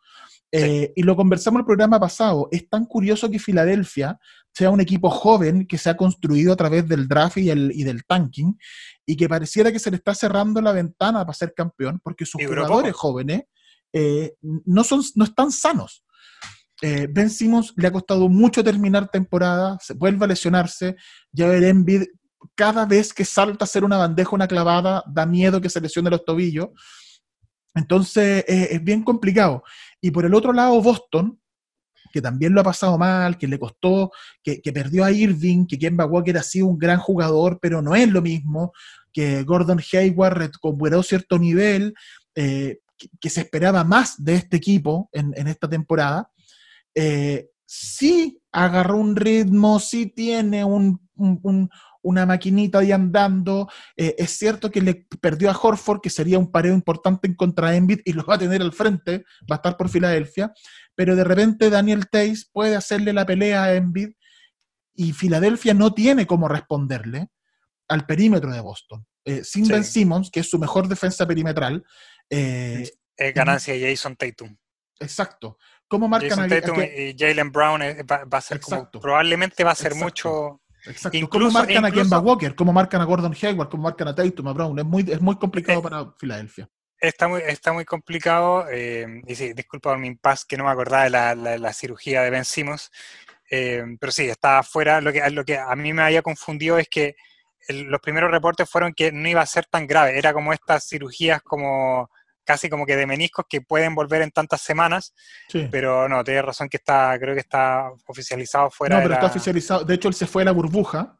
[0.50, 2.48] Eh, y lo conversamos en el programa pasado.
[2.50, 4.18] Es tan curioso que Filadelfia
[4.54, 7.84] sea un equipo joven que se ha construido a través del draft y, el, y
[7.84, 8.58] del tanking
[9.06, 12.44] y que pareciera que se le está cerrando la ventana para ser campeón porque sus
[12.44, 13.42] jugadores jóvenes
[13.92, 16.04] eh, no, son, no están sanos.
[16.82, 20.96] Eh, ben Simmons le ha costado mucho terminar temporada, se vuelve a lesionarse,
[21.32, 22.04] ya ver Embiid
[22.54, 26.10] cada vez que salta a hacer una bandeja, una clavada, da miedo que se lesione
[26.10, 26.68] los tobillos.
[27.74, 29.62] Entonces es bien complicado.
[30.00, 31.40] Y por el otro lado, Boston,
[32.12, 34.10] que también lo ha pasado mal, que le costó,
[34.42, 38.08] que, perdió a Irving, que Kemba Walker ha sido un gran jugador, pero no es
[38.08, 38.72] lo mismo,
[39.12, 41.94] que Gordon Hayward recuperó cierto nivel,
[42.34, 42.78] eh,
[43.20, 46.30] que, se esperaba más de este equipo en, esta temporada.
[46.94, 51.70] Eh, sí agarró un ritmo, sí tiene un, un- un-
[52.02, 53.68] una maquinita ahí andando.
[53.96, 57.70] Eh, es cierto que le perdió a Horford, que sería un pareo importante en contra
[57.70, 60.52] de Embiid y lo va a tener al frente, va a estar por Filadelfia,
[60.98, 64.10] pero de repente Daniel Tays puede hacerle la pelea a Embiid
[64.96, 67.28] y Filadelfia no tiene cómo responderle
[67.86, 69.06] al perímetro de Boston.
[69.24, 69.70] Eh, sin Sí.
[69.72, 71.84] Ben Simmons, que es su mejor defensa perimetral,
[72.28, 74.56] eh, Es ganancia de Jason Tatum.
[74.98, 75.56] exacto.
[75.86, 78.58] ¿Cómo marcan Jason a, a Tatum que- y Jalen Brown eh, va, va a ser
[78.60, 80.04] como, probablemente va a ser Exacto.
[80.04, 80.62] mucho.
[80.84, 81.16] Exacto.
[81.16, 82.54] Incluso- ¿Cómo marcan a incluso- Kemba Walker?
[82.56, 83.68] ¿Cómo marcan a Gordon Hayward?
[83.68, 84.76] ¿Cómo marcan a Tatum, a Brown?
[84.80, 86.68] Es muy, es muy complicado Eh, para Filadelfia.
[87.00, 88.66] Está muy, está muy complicado.
[88.70, 91.72] eh, y sí, disculpa por mi impas que no me acordaba de la, la- la
[91.72, 92.90] cirugía de Ben Simmons.
[93.50, 95.00] eh, pero sí, estaba fuera.
[95.00, 97.16] Lo que, lo que a mí me había confundido es que
[97.68, 100.18] el- los primeros reportes fueron que no iba a ser tan grave.
[100.18, 102.10] Era como estas cirugías como
[102.44, 105.14] casi como que de meniscos que pueden volver en tantas semanas.
[105.48, 105.68] Sí.
[105.70, 109.26] Pero no, tienes razón que está, creo que está oficializado fuera no, de pero la-
[109.26, 109.84] está oficializado.
[109.84, 111.18] De hecho, él se fue a la burbuja.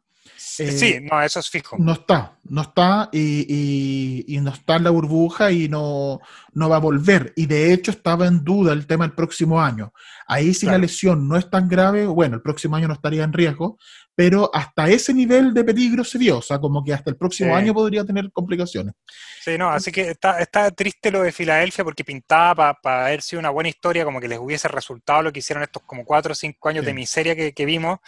[0.59, 1.75] Eh, sí, no, eso es fijo.
[1.79, 6.19] No está, no está y, y- y no está en la burbuja y no,
[6.53, 7.33] no va a volver.
[7.35, 9.93] Y de hecho estaba en duda el tema el próximo año.
[10.27, 13.33] Ahí si la lesión no es tan grave, bueno, el próximo año no estaría en
[13.33, 13.77] riesgo,
[14.15, 16.37] pero hasta ese nivel de peligro se dio.
[16.37, 17.55] O sea, como que hasta el próximo Sí.
[17.55, 18.93] año podría tener complicaciones.
[19.41, 23.39] Sí, no, así que está, está triste lo de Filadelfia porque pintaba para haber sido
[23.39, 26.35] una buena historia, como que les hubiese resultado lo que hicieron estos como cuatro o
[26.35, 26.87] cinco años Sí.
[26.87, 27.99] de miseria que, que vimos.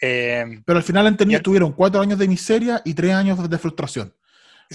[0.00, 3.48] Eh, Pero al final han tenido, Y- tuvieron cuatro años de miseria y tres años
[3.48, 4.14] de frustración.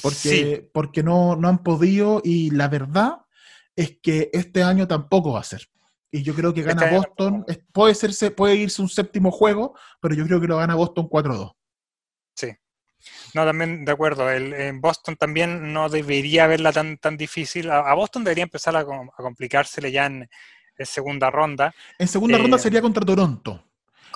[0.01, 3.17] Porque, sí, porque no, no han podido y la verdad
[3.75, 5.67] es que este año tampoco va a ser.
[6.11, 7.45] Y yo creo que gana Este año Boston.
[7.71, 11.53] Puede, serse, puede irse un séptimo juego, pero yo creo que lo gana Boston 4-2.
[13.33, 14.29] no, también de acuerdo.
[14.29, 17.69] El, en Boston también no debería verla tan, tan difícil.
[17.69, 18.85] A, a Boston debería empezar a, a
[19.17, 20.29] complicársele ya en,
[20.77, 21.73] en segunda ronda.
[21.99, 23.63] En segunda Eh, ronda sería contra Toronto.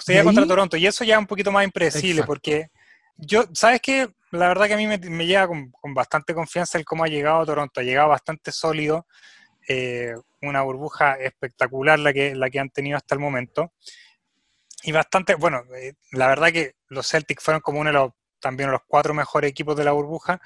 [0.04, 0.78] Sería contra ahí- Toronto.
[0.78, 2.28] Y eso ya es un poquito más impredecible Exacto.
[2.28, 2.68] porque
[3.18, 4.10] yo, ¿sabes qué?
[4.32, 7.08] La verdad que a mí me, me llega con, con bastante confianza el cómo ha
[7.08, 7.80] llegado Toronto.
[7.80, 9.08] Ha llegado bastante sólido.
[9.70, 13.74] eh, una burbuja espectacular la que, la que han tenido hasta el momento.
[14.84, 18.72] Y bastante, bueno, eh, la verdad que los Celtics fueron como uno de los, también
[18.72, 20.40] los cuatro mejores equipos de la burbuja,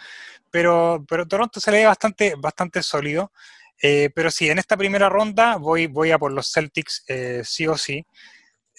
[0.50, 3.32] pero, pero Toronto se le ve bastante, bastante sólido.
[3.82, 7.68] Eh, pero sí, en esta primera ronda voy, voy a por los Celtics eh, sí
[7.68, 8.06] o sí.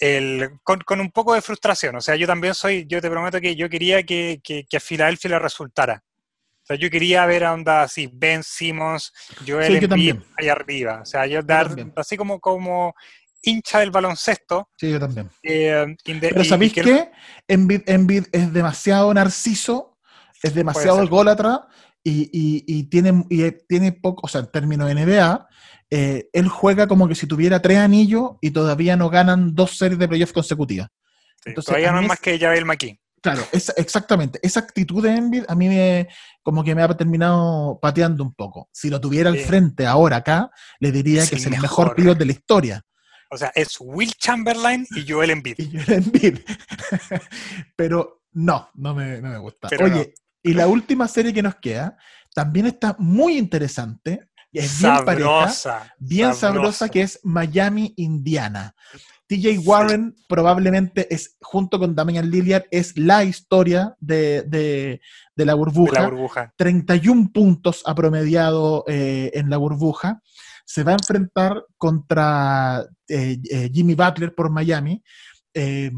[0.03, 1.94] El- con, con un poco de frustración.
[1.96, 4.80] O sea, yo también soy, yo te prometo que yo quería que, que, que a
[4.80, 6.03] Filadelfia le resultara.
[6.62, 9.12] O sea, yo quería ver a onda así, Ben Simmons,
[9.46, 11.00] Joel Sí, Embiid ahí arriba.
[11.03, 12.94] O sea, yo dar, así como, como
[13.42, 14.68] hincha del baloncesto.
[14.76, 15.28] Sí, yo también.
[15.42, 17.11] eh, inde- Pero ¿sabéis que- qué?
[17.48, 19.98] Embiid, Embiid es demasiado narciso,
[20.42, 21.66] es demasiado ególatra
[22.05, 25.46] y, y- y tiene, y tiene poco, o sea, en términos de NBA,
[25.90, 29.98] eh, él juega como que si tuviera tres anillos y todavía no ganan dos series
[29.98, 30.88] de playoffs consecutivas.
[31.36, 32.98] sí, entonces, todavía no es más que Javel McKee.
[33.20, 34.40] Claro, esa- exactamente.
[34.42, 36.09] Esa actitud de Embiid a mí me,
[36.42, 38.68] como que me ha terminado pateando un poco.
[38.72, 39.44] Si lo tuviera al Sí.
[39.44, 40.50] frente ahora acá,
[40.80, 41.96] le diría Es que el es el mejor mejor.
[41.96, 42.82] pivot de la historia.
[43.30, 45.55] O sea, es Will Chamberlain y Joel Embiid.
[45.59, 46.38] Y Embiid.
[47.76, 49.68] Pero no, no me, no me gusta.
[49.68, 51.97] Pero Oye, y la última serie que nos queda
[52.34, 54.28] también está muy interesante.
[54.51, 55.95] y Es bien pareja, Sabrosa.
[55.99, 58.74] bien sabrosa, que es Miami-Indiana.
[59.26, 65.01] TJ Warren probablemente es, junto con Damian Lillard, es la historia de, de-
[65.34, 66.01] de la de burbuja.
[66.03, 66.53] la burbuja.
[66.57, 70.20] 31 puntos ha promediado eh, en la burbuja.
[70.66, 75.03] Se va a enfrentar contra eh, eh, Jimmy Butler por Miami.
[75.55, 75.90] eh,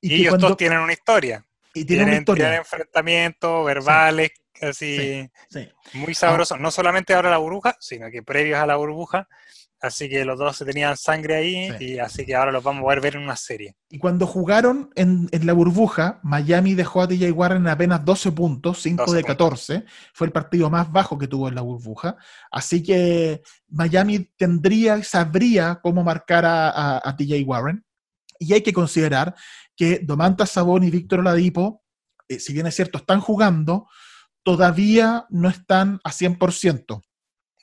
[0.00, 1.44] Y, ellos cuando- todos tienen una historia.
[1.74, 5.30] Y tiene Tienen, tienen enfrentamientos verbales, así, Sí.
[5.50, 5.68] Sí.
[5.94, 6.60] muy sabrosos.
[6.60, 9.28] No solamente ahora la burbuja, sino que previos a la burbuja.
[9.80, 11.84] Así que los dos se tenían sangre ahí Sí.
[11.84, 13.74] y así que ahora los vamos a poder ver en una serie.
[13.90, 18.30] Y cuando jugaron en, en la burbuja, Miami dejó a TJ Warren en apenas 12
[18.30, 19.36] puntos, 5 12 de puntos.
[19.36, 19.84] 14.
[20.14, 22.16] Fue el partido más bajo que tuvo en la burbuja.
[22.52, 27.84] Así que Miami tendría sabría cómo marcar a, a- a TJ Warren.
[28.38, 29.34] Y hay que considerar
[29.76, 31.82] que Domantas Sabón y Víctor Oladipo,
[32.28, 33.86] eh, si bien es cierto, están jugando,
[34.42, 37.02] todavía no están a 100%.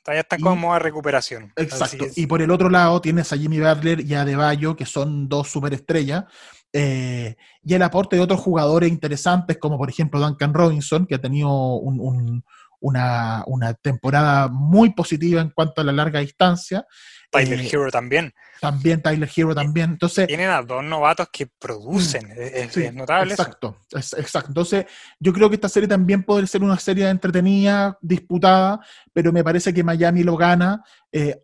[0.04, 1.52] Todavía están como de recuperación.
[1.56, 2.06] Exacto.
[2.16, 5.50] Y por el otro lado tienes a Jimmy Butler y a Deballo, que son dos
[5.50, 6.24] superestrellas,
[6.72, 11.22] eh, y el aporte de otros jugadores interesantes, como por ejemplo Duncan Robinson, que ha
[11.22, 12.44] tenido un- un-
[12.82, 16.86] una, una temporada muy positiva en cuanto a la larga distancia.
[17.30, 18.34] Tyler eh, Hero también.
[18.60, 19.92] También Tyler Hero también.
[19.92, 22.32] Entonces, Tienen a dos novatos que producen.
[22.32, 23.32] Es, es- Sí, es notable.
[23.34, 24.50] Exacto, es- exacto.
[24.50, 24.86] Entonces,
[25.20, 28.80] yo creo que esta serie también puede ser una serie entretenida, disputada,
[29.14, 30.84] pero me parece que Miami lo gana.
[31.12, 31.40] Eh,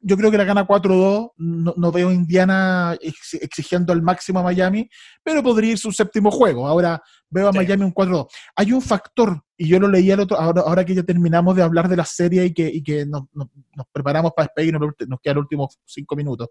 [0.00, 1.32] yo creo que la gana 4-2.
[1.36, 4.88] No, no veo a Indiana ex- exigiendo al máximo a Miami,
[5.22, 6.66] pero podría ir su séptimo juego.
[6.66, 7.58] Ahora veo a Sí.
[7.58, 8.26] Miami un 4-2.
[8.56, 11.62] Hay un factor, y yo lo leí el otro, ahora, ahora que ya terminamos de
[11.62, 15.08] hablar de la serie y que, y que nos, nos- nos preparamos para despedirnos, nos
[15.08, 16.48] nos quedan los últimos cinco minutos.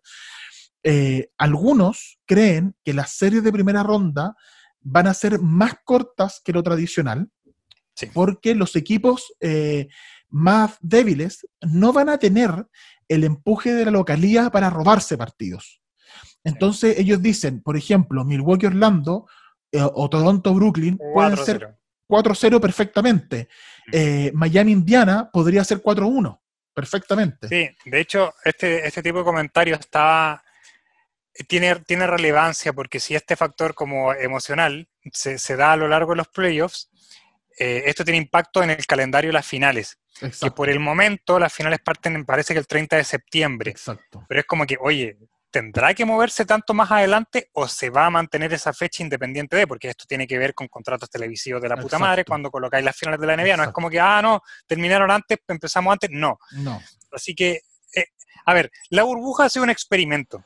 [0.84, 4.36] Eh, algunos creen que las series de primera ronda
[4.82, 7.30] van a ser más cortas que lo tradicional,
[7.93, 8.07] Sí.
[8.13, 9.89] porque los equipos eh,
[10.30, 12.65] más débiles no van a tener
[13.12, 15.82] el empuje de la localía para robarse partidos.
[16.43, 19.28] Entonces ellos dicen, por ejemplo, Milwaukee Orlando
[19.72, 21.76] eh, o Toronto Brooklyn pueden ser
[22.07, 22.26] 4-0.
[22.26, 23.49] 4-0 perfectamente.
[23.91, 26.39] Eh, Miami Indiana podría ser 4-1
[26.74, 27.47] perfectamente.
[27.49, 30.41] Sí, de hecho, este, este tipo de comentario está,
[31.47, 36.12] tiene, tiene relevancia porque si este factor como emocional se, se da a lo largo
[36.12, 36.89] de los playoffs,
[37.59, 39.99] eh, esto tiene impacto en el calendario de las finales.
[40.20, 43.72] Que por el momento las finales parten, parece que el 30 de septiembre.
[43.72, 44.24] Exacto.
[44.28, 45.18] Pero es como que, oye,
[45.49, 49.66] ¿tendrá que moverse tanto más adelante o se va a mantener esa fecha independiente de?
[49.68, 52.05] Porque esto tiene que ver con contratos televisivos de la puta Exacto.
[52.05, 53.57] madre cuando colocáis las finales de la NBA.
[53.57, 56.09] No es como que, ah, no, terminaron antes, empezamos antes.
[56.12, 56.38] No.
[56.51, 56.82] No.
[57.12, 57.62] Así que,
[57.95, 58.05] eh,
[58.45, 60.43] a ver, la burbuja ha sido un experimento.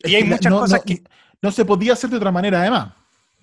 [0.00, 1.02] Es Y hay muchas no, cosas no- que
[1.42, 2.94] no se podía hacer de otra manera, además.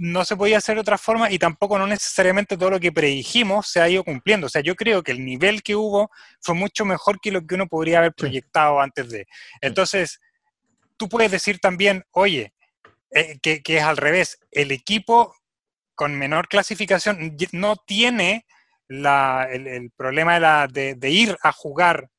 [0.04, 3.68] No se podía hacer de otra forma y tampoco no necesariamente todo lo que predijimos
[3.70, 4.48] se ha ido cumpliendo.
[4.48, 7.54] O sea, yo creo que el nivel que hubo fue mucho mejor que lo que
[7.54, 8.22] uno podría haber Sí.
[8.22, 9.28] proyectado antes de.
[9.62, 10.20] Entonces,
[10.98, 12.52] tú puedes decir también, oye,
[13.12, 15.36] eh, que, que es al revés, el equipo
[15.94, 18.46] con menor clasificación no tiene
[18.88, 22.10] la- el, el problema de, la- de- de ir a jugar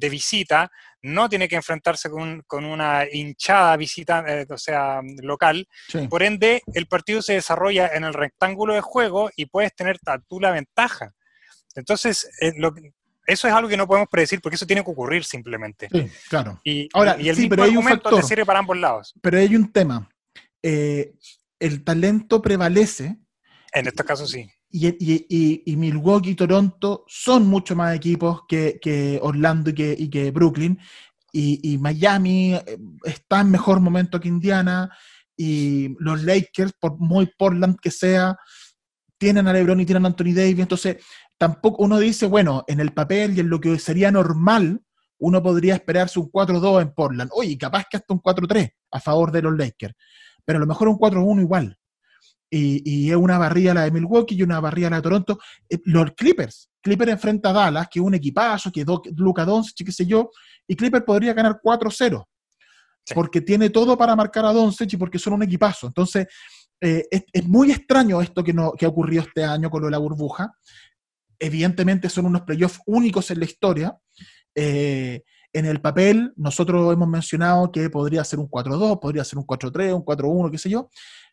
[0.00, 0.70] de visita,
[1.02, 6.08] no tiene que enfrentarse con, con una hinchada visita, eh, o sea, local, Sí.
[6.08, 9.98] por ende, el partido se desarrolla en el rectángulo de juego y puedes tener
[10.28, 11.12] tú la ventaja.
[11.74, 12.74] Entonces, eh, lo
[13.26, 15.88] eso es algo que no podemos predecir porque eso tiene que ocurrir simplemente.
[15.92, 16.60] Sí, claro.
[16.64, 18.28] Y, Ahora, y el sí, mismo pero hay un argumento te factor.
[18.28, 19.14] sirve para ambos lados.
[19.22, 20.08] Pero hay un tema.
[20.62, 21.12] Eh,
[21.60, 23.18] el talento prevalece
[23.72, 24.50] En estos casos sí.
[24.70, 30.30] Y, Milwaukee y Toronto son mucho más equipos que, que Orlando y que, y que
[30.30, 30.78] Brooklyn.
[31.32, 34.90] Y, y Miami eh, está en mejor momento que Indiana.
[35.36, 38.36] Y los Lakers, por muy Portland que sea,
[39.18, 40.60] tienen a LeBron y tienen a Anthony Davis.
[40.60, 40.96] Entonces,
[41.36, 44.82] tampoco uno dice, bueno, en el papel y en lo que sería normal,
[45.18, 47.30] uno podría esperarse un 4-2 en Portland.
[47.34, 49.94] Oye, capaz que hasta un 4-3 a favor de los Lakers.
[50.44, 51.79] Pero a lo mejor un 4-1 igual.
[52.50, 55.38] Y, y es una barrida la de Milwaukee y una barrida la de Toronto.
[55.68, 56.68] Eh, los Clippers.
[56.82, 60.30] Clippers enfrenta a Dallas, que es un equipazo, que Do- Luka Doncic, qué sé yo,
[60.66, 62.24] y Clippers podría ganar 4-0.
[63.04, 63.14] Sí.
[63.14, 65.86] Porque tiene todo para marcar a Doncic y porque son un equipazo.
[65.86, 66.26] Entonces,
[66.80, 69.86] eh, es, es muy extraño esto que, no, que ha ocurrido este año con lo
[69.86, 70.52] de la burbuja.
[71.38, 73.96] Evidentemente son unos playoffs únicos en la historia.
[74.54, 75.22] Eh,
[75.52, 79.94] en el papel, nosotros hemos mencionado que podría ser un 4-2, podría ser un 4-3,
[79.94, 80.88] un 4-1, qué sé yo,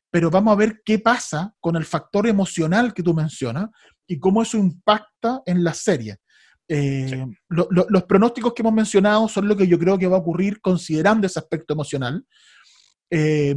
[0.09, 3.69] pero vamos a ver qué pasa con el factor emocional que tú mencionas
[4.07, 6.17] y cómo eso impacta en la serie.
[6.69, 10.17] Eh, lo- lo- los pronósticos que hemos mencionado son lo que yo creo que va
[10.17, 12.25] a ocurrir considerando ese aspecto emocional.
[13.09, 13.55] Eh,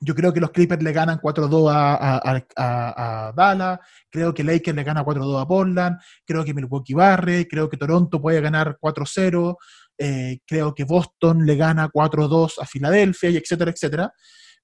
[0.00, 4.32] yo creo que los Clippers le ganan 4-2 a, a- a- a- a Dallas, creo
[4.32, 8.40] que Lakers le gana 4-2 a Portland, creo que Milwaukee barre, creo que Toronto puede
[8.40, 9.56] ganar 4-0,
[9.98, 14.12] eh, creo que Boston le gana 4-2 a Filadelfia, y etcétera, etcétera.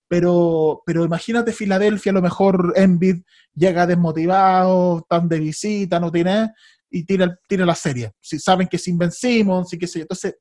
[0.09, 3.22] Pero, pero imagínate Filadelfia, a lo mejor Embiid
[3.55, 6.50] llega desmotivado, tan de visita, no tiene,
[6.90, 8.12] y tira, tira la serie.
[8.20, 10.02] Si saben que es invencimos, sí que sé yo.
[10.05, 10.36] Entonces,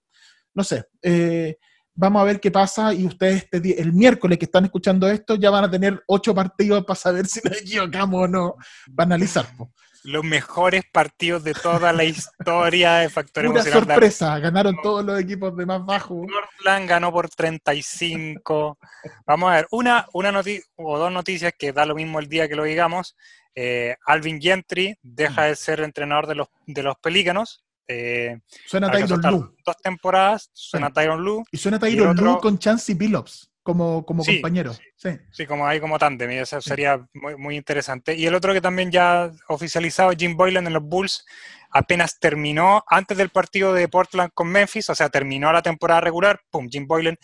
[0.54, 1.58] no sé, eh,
[1.96, 5.36] vamos a ver qué pasa y ustedes este di- el miércoles que están escuchando esto
[5.36, 8.56] ya van a tener ocho partidos para saber si nos equivocamos o no,
[8.96, 9.46] para analizar.
[9.58, 9.72] po.
[10.06, 13.88] Los mejores partidos de toda la historia de Factor Pura Emocional.
[13.88, 16.26] sorpresa, ganaron todos los equipos de más bajo.
[16.28, 18.78] Portland ganó por 35.
[19.26, 20.42] Vamos a ver, una, una
[20.76, 23.16] o dos noticias que da lo mismo el día que lo digamos.
[23.56, 27.64] Eh, Alvin Gentry deja de ser entrenador de los, de los Pelícanos.
[27.88, 29.50] Eh, Suena Tyron Lue.
[29.66, 30.94] dos temporadas, suena Sí.
[30.94, 31.44] Tyron Lue.
[31.52, 34.74] Y suena y Tyron otro- Lue con Chansey Billups como, como Sí, compañero.
[34.96, 35.10] Sí.
[35.32, 38.16] Sí, como ahí como tándem, y eso sería muy, muy interesante.
[38.16, 41.26] Y el otro que también ya oficializado, Jim Boylan en los Bulls,
[41.72, 46.42] apenas terminó antes del partido de Portland con Memphis, o sea, terminó la temporada regular,
[46.52, 47.18] pum, Jim Boylan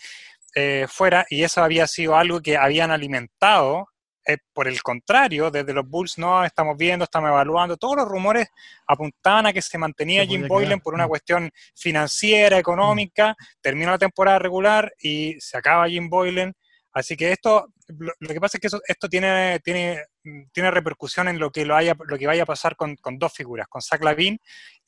[0.56, 3.86] eh, fuera, y eso había sido algo que habían alimentado.
[4.26, 8.48] Eh, por el contrario, desde los Bulls no estamos viendo, estamos evaluando, todos los rumores
[8.86, 11.08] apuntaban a que se mantenía Se Jim Boylan quedar, por una mm.
[11.08, 16.54] cuestión financiera, económica, terminó la temporada regular y se acaba Jim Boylan,
[16.92, 20.70] Así que esto, lo, lo que pasa es que eso- esto tiene, tiene, mm, tiene
[20.70, 23.68] repercusión en lo que, lo, haya, lo que vaya a pasar con, con dos figuras,
[23.68, 24.38] con Zach Lavin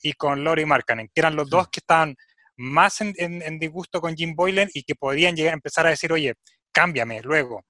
[0.02, 2.16] y con Lori Markkanen, que eran los dos que estaban
[2.56, 6.34] más en, disgusto con Jim Boylan y que podrían llegar a empezar a decir, oye,
[6.72, 7.64] cámbiame luego.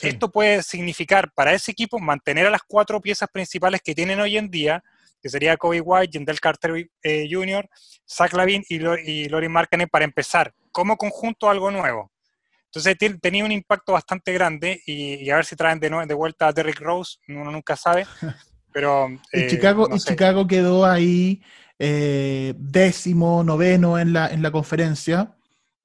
[0.00, 4.36] Esto puede significar para ese equipo mantener a las cuatro piezas principales que tienen hoy
[4.36, 4.82] en día,
[5.22, 7.68] que sería Kobe White, Jendel Carter eh, Jr.,
[8.06, 12.10] Zach Lavin y, y Lori Markkanen para empezar como conjunto algo nuevo.
[12.74, 16.52] Entonces tenía un impacto bastante grande y, a ver si traen de, de vuelta a
[16.52, 18.04] Derrick Rose, uno nunca sabe.
[18.72, 21.40] Pero, y, Chicago, eh, Chicago quedó ahí
[21.78, 25.33] eh, décimo, noveno en la, en la conferencia.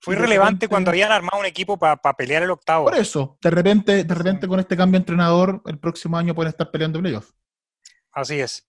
[0.02, 2.86] Fue relevante cuando habían armado un equipo para pelear el octavo.
[2.86, 6.52] Por eso, de repente, de repente con este cambio de entrenador, el próximo año pueden
[6.52, 7.34] estar peleando playoffs.
[8.12, 8.66] Así es.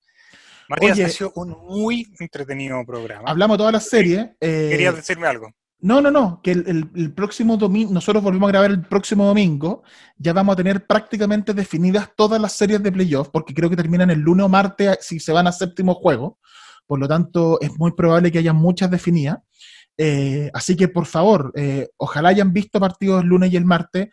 [0.68, 3.28] Matías, ha sido un muy entretenido programa.
[3.28, 4.36] Hablamos toda la serie.
[4.40, 5.52] Eh, ¿Querías decirme algo?
[5.82, 9.82] No, no, no, que el, próximo domingo, nosotros volvemos a grabar el próximo domingo,
[10.18, 14.10] ya vamos a tener prácticamente definidas todas las series de playoffs, porque creo que terminan
[14.10, 16.38] el lunes o martes si se van a séptimo juego,
[16.86, 19.38] por lo tanto es muy probable que haya muchas definidas.
[19.97, 24.09] Eh, así que por favor, eh, ojalá hayan visto partidos el lunes y el martes.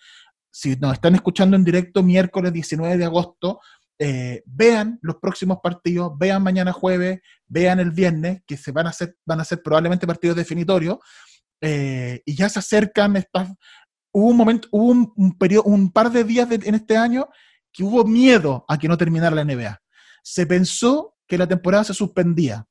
[0.52, 3.60] Si nos están escuchando en directo miércoles 19 de agosto,
[4.00, 8.90] eh, vean los próximos partidos, vean mañana jueves, vean el viernes, que se van a
[8.90, 10.98] hacer, van a ser probablemente partidos definitorios
[11.60, 13.24] y ya se acercan.
[14.12, 17.30] Hubo un momento, hubo un, periodo, un par de días en este año
[17.72, 19.82] que hubo miedo a que no terminara la NBA.
[20.22, 22.68] Se pensó que la temporada se suspendía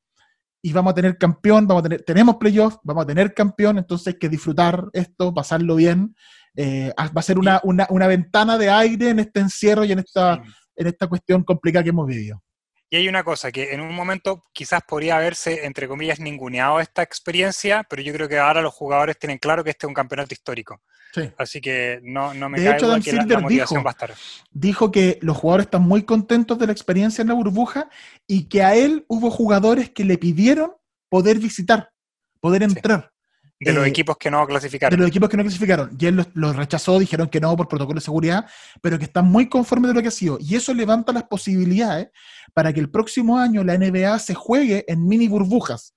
[0.67, 4.09] y vamos a tener campeón, vamos a tener, tenemos playoffs, vamos a tener campeón, entonces
[4.09, 6.17] hay que disfrutar esto, pasarlo bien.
[6.57, 10.01] Eh, va a ser una, una, una, ventana de aire en este encierro y en
[10.01, 10.43] esta,
[10.75, 12.43] en esta cuestión complicada que hemos vivido.
[12.89, 17.03] Y hay una cosa, que en un momento quizás podría haberse, entre comillas, ninguneado esta
[17.03, 20.32] experiencia, pero yo creo que ahora los jugadores tienen claro que este es un campeonato
[20.32, 20.80] histórico.
[21.39, 24.14] Así que no, no me de hecho, Dan que la, motivación dijo, va a estar.
[24.51, 27.89] Dijo que los jugadores están muy contentos de la experiencia en la burbuja
[28.26, 30.72] y que a él hubo jugadores que le pidieron
[31.09, 31.91] poder visitar,
[32.41, 33.12] poder entrar.
[33.59, 34.97] De los eh, equipos que no clasificaron.
[34.97, 35.97] De los equipos que no clasificaron.
[35.99, 38.47] Y él los, rechazó, dijeron que no por protocolo de seguridad,
[38.83, 40.39] pero que están muy conformes de lo que ha sido.
[40.41, 42.09] Y eso levanta las posibilidades
[42.53, 45.95] para que el próximo año la NBA se juegue en mini burbujas.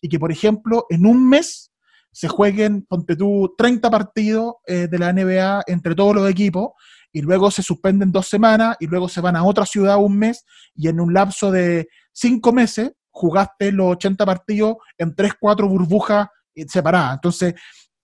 [0.00, 1.70] Y que, por ejemplo, en un mes
[2.12, 6.70] se jueguen, ponte tú, 30 partidos eh, de la NBA entre todos los equipos,
[7.12, 10.44] y luego se suspenden dos semanas, y luego se van a otra ciudad un mes,
[10.74, 16.28] y en un lapso de cinco meses jugaste los 80 partidos en 3, 4 burbujas
[16.68, 17.14] separada.
[17.14, 17.54] Entonces,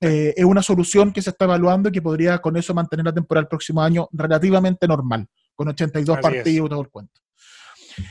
[0.00, 3.12] eh, es una solución que se está evaluando y que podría con eso mantener la
[3.12, 7.20] temporada el próximo año relativamente normal, con 82 partidos y todo el cuento.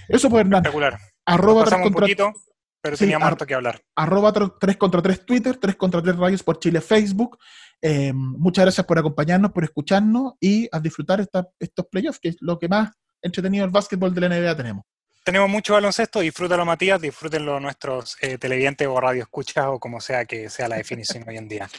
[0.07, 0.65] Eso pues, Hernán.
[0.65, 0.97] Espectacular.
[1.25, 2.33] Arroba un poquito,
[2.81, 3.81] pero teníamos harto que hablar.
[3.95, 7.37] Arroba 3 contra 3 Twitter, 3 contra 3 Radios por Chile Facebook.
[7.81, 11.21] Eh, muchas gracias por acompañarnos, por escucharnos y a disfrutar
[11.59, 14.83] estos playoffs, que es lo que más entretenido el básquetbol de la NBA tenemos
[15.27, 20.23] tenemos mucho baloncesto, disfrútalo Matías, disfrútenlo nuestros eh, televidentes o radio escuchas o como sea
[20.23, 21.69] que sea la definición hoy en día.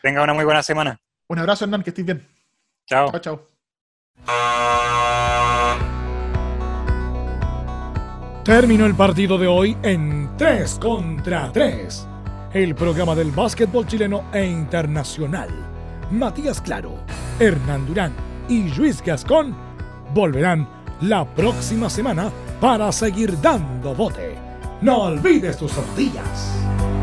[0.00, 0.98] Tenga una muy buena semana.
[1.26, 2.26] Un abrazo Hernán, que estés bien.
[2.86, 3.10] Chao.
[3.10, 3.48] Chao, chao.
[8.42, 12.08] Terminó el partido de hoy en 3 contra 3.
[12.54, 15.50] El programa del básquetbol chileno e internacional.
[16.10, 17.04] Matías Claro,
[17.38, 18.14] Hernán Durán
[18.48, 19.54] y Luis Gascón
[20.14, 24.36] volverán la próxima semana para seguir dando bote.
[24.80, 26.93] No olvides tus tortillas.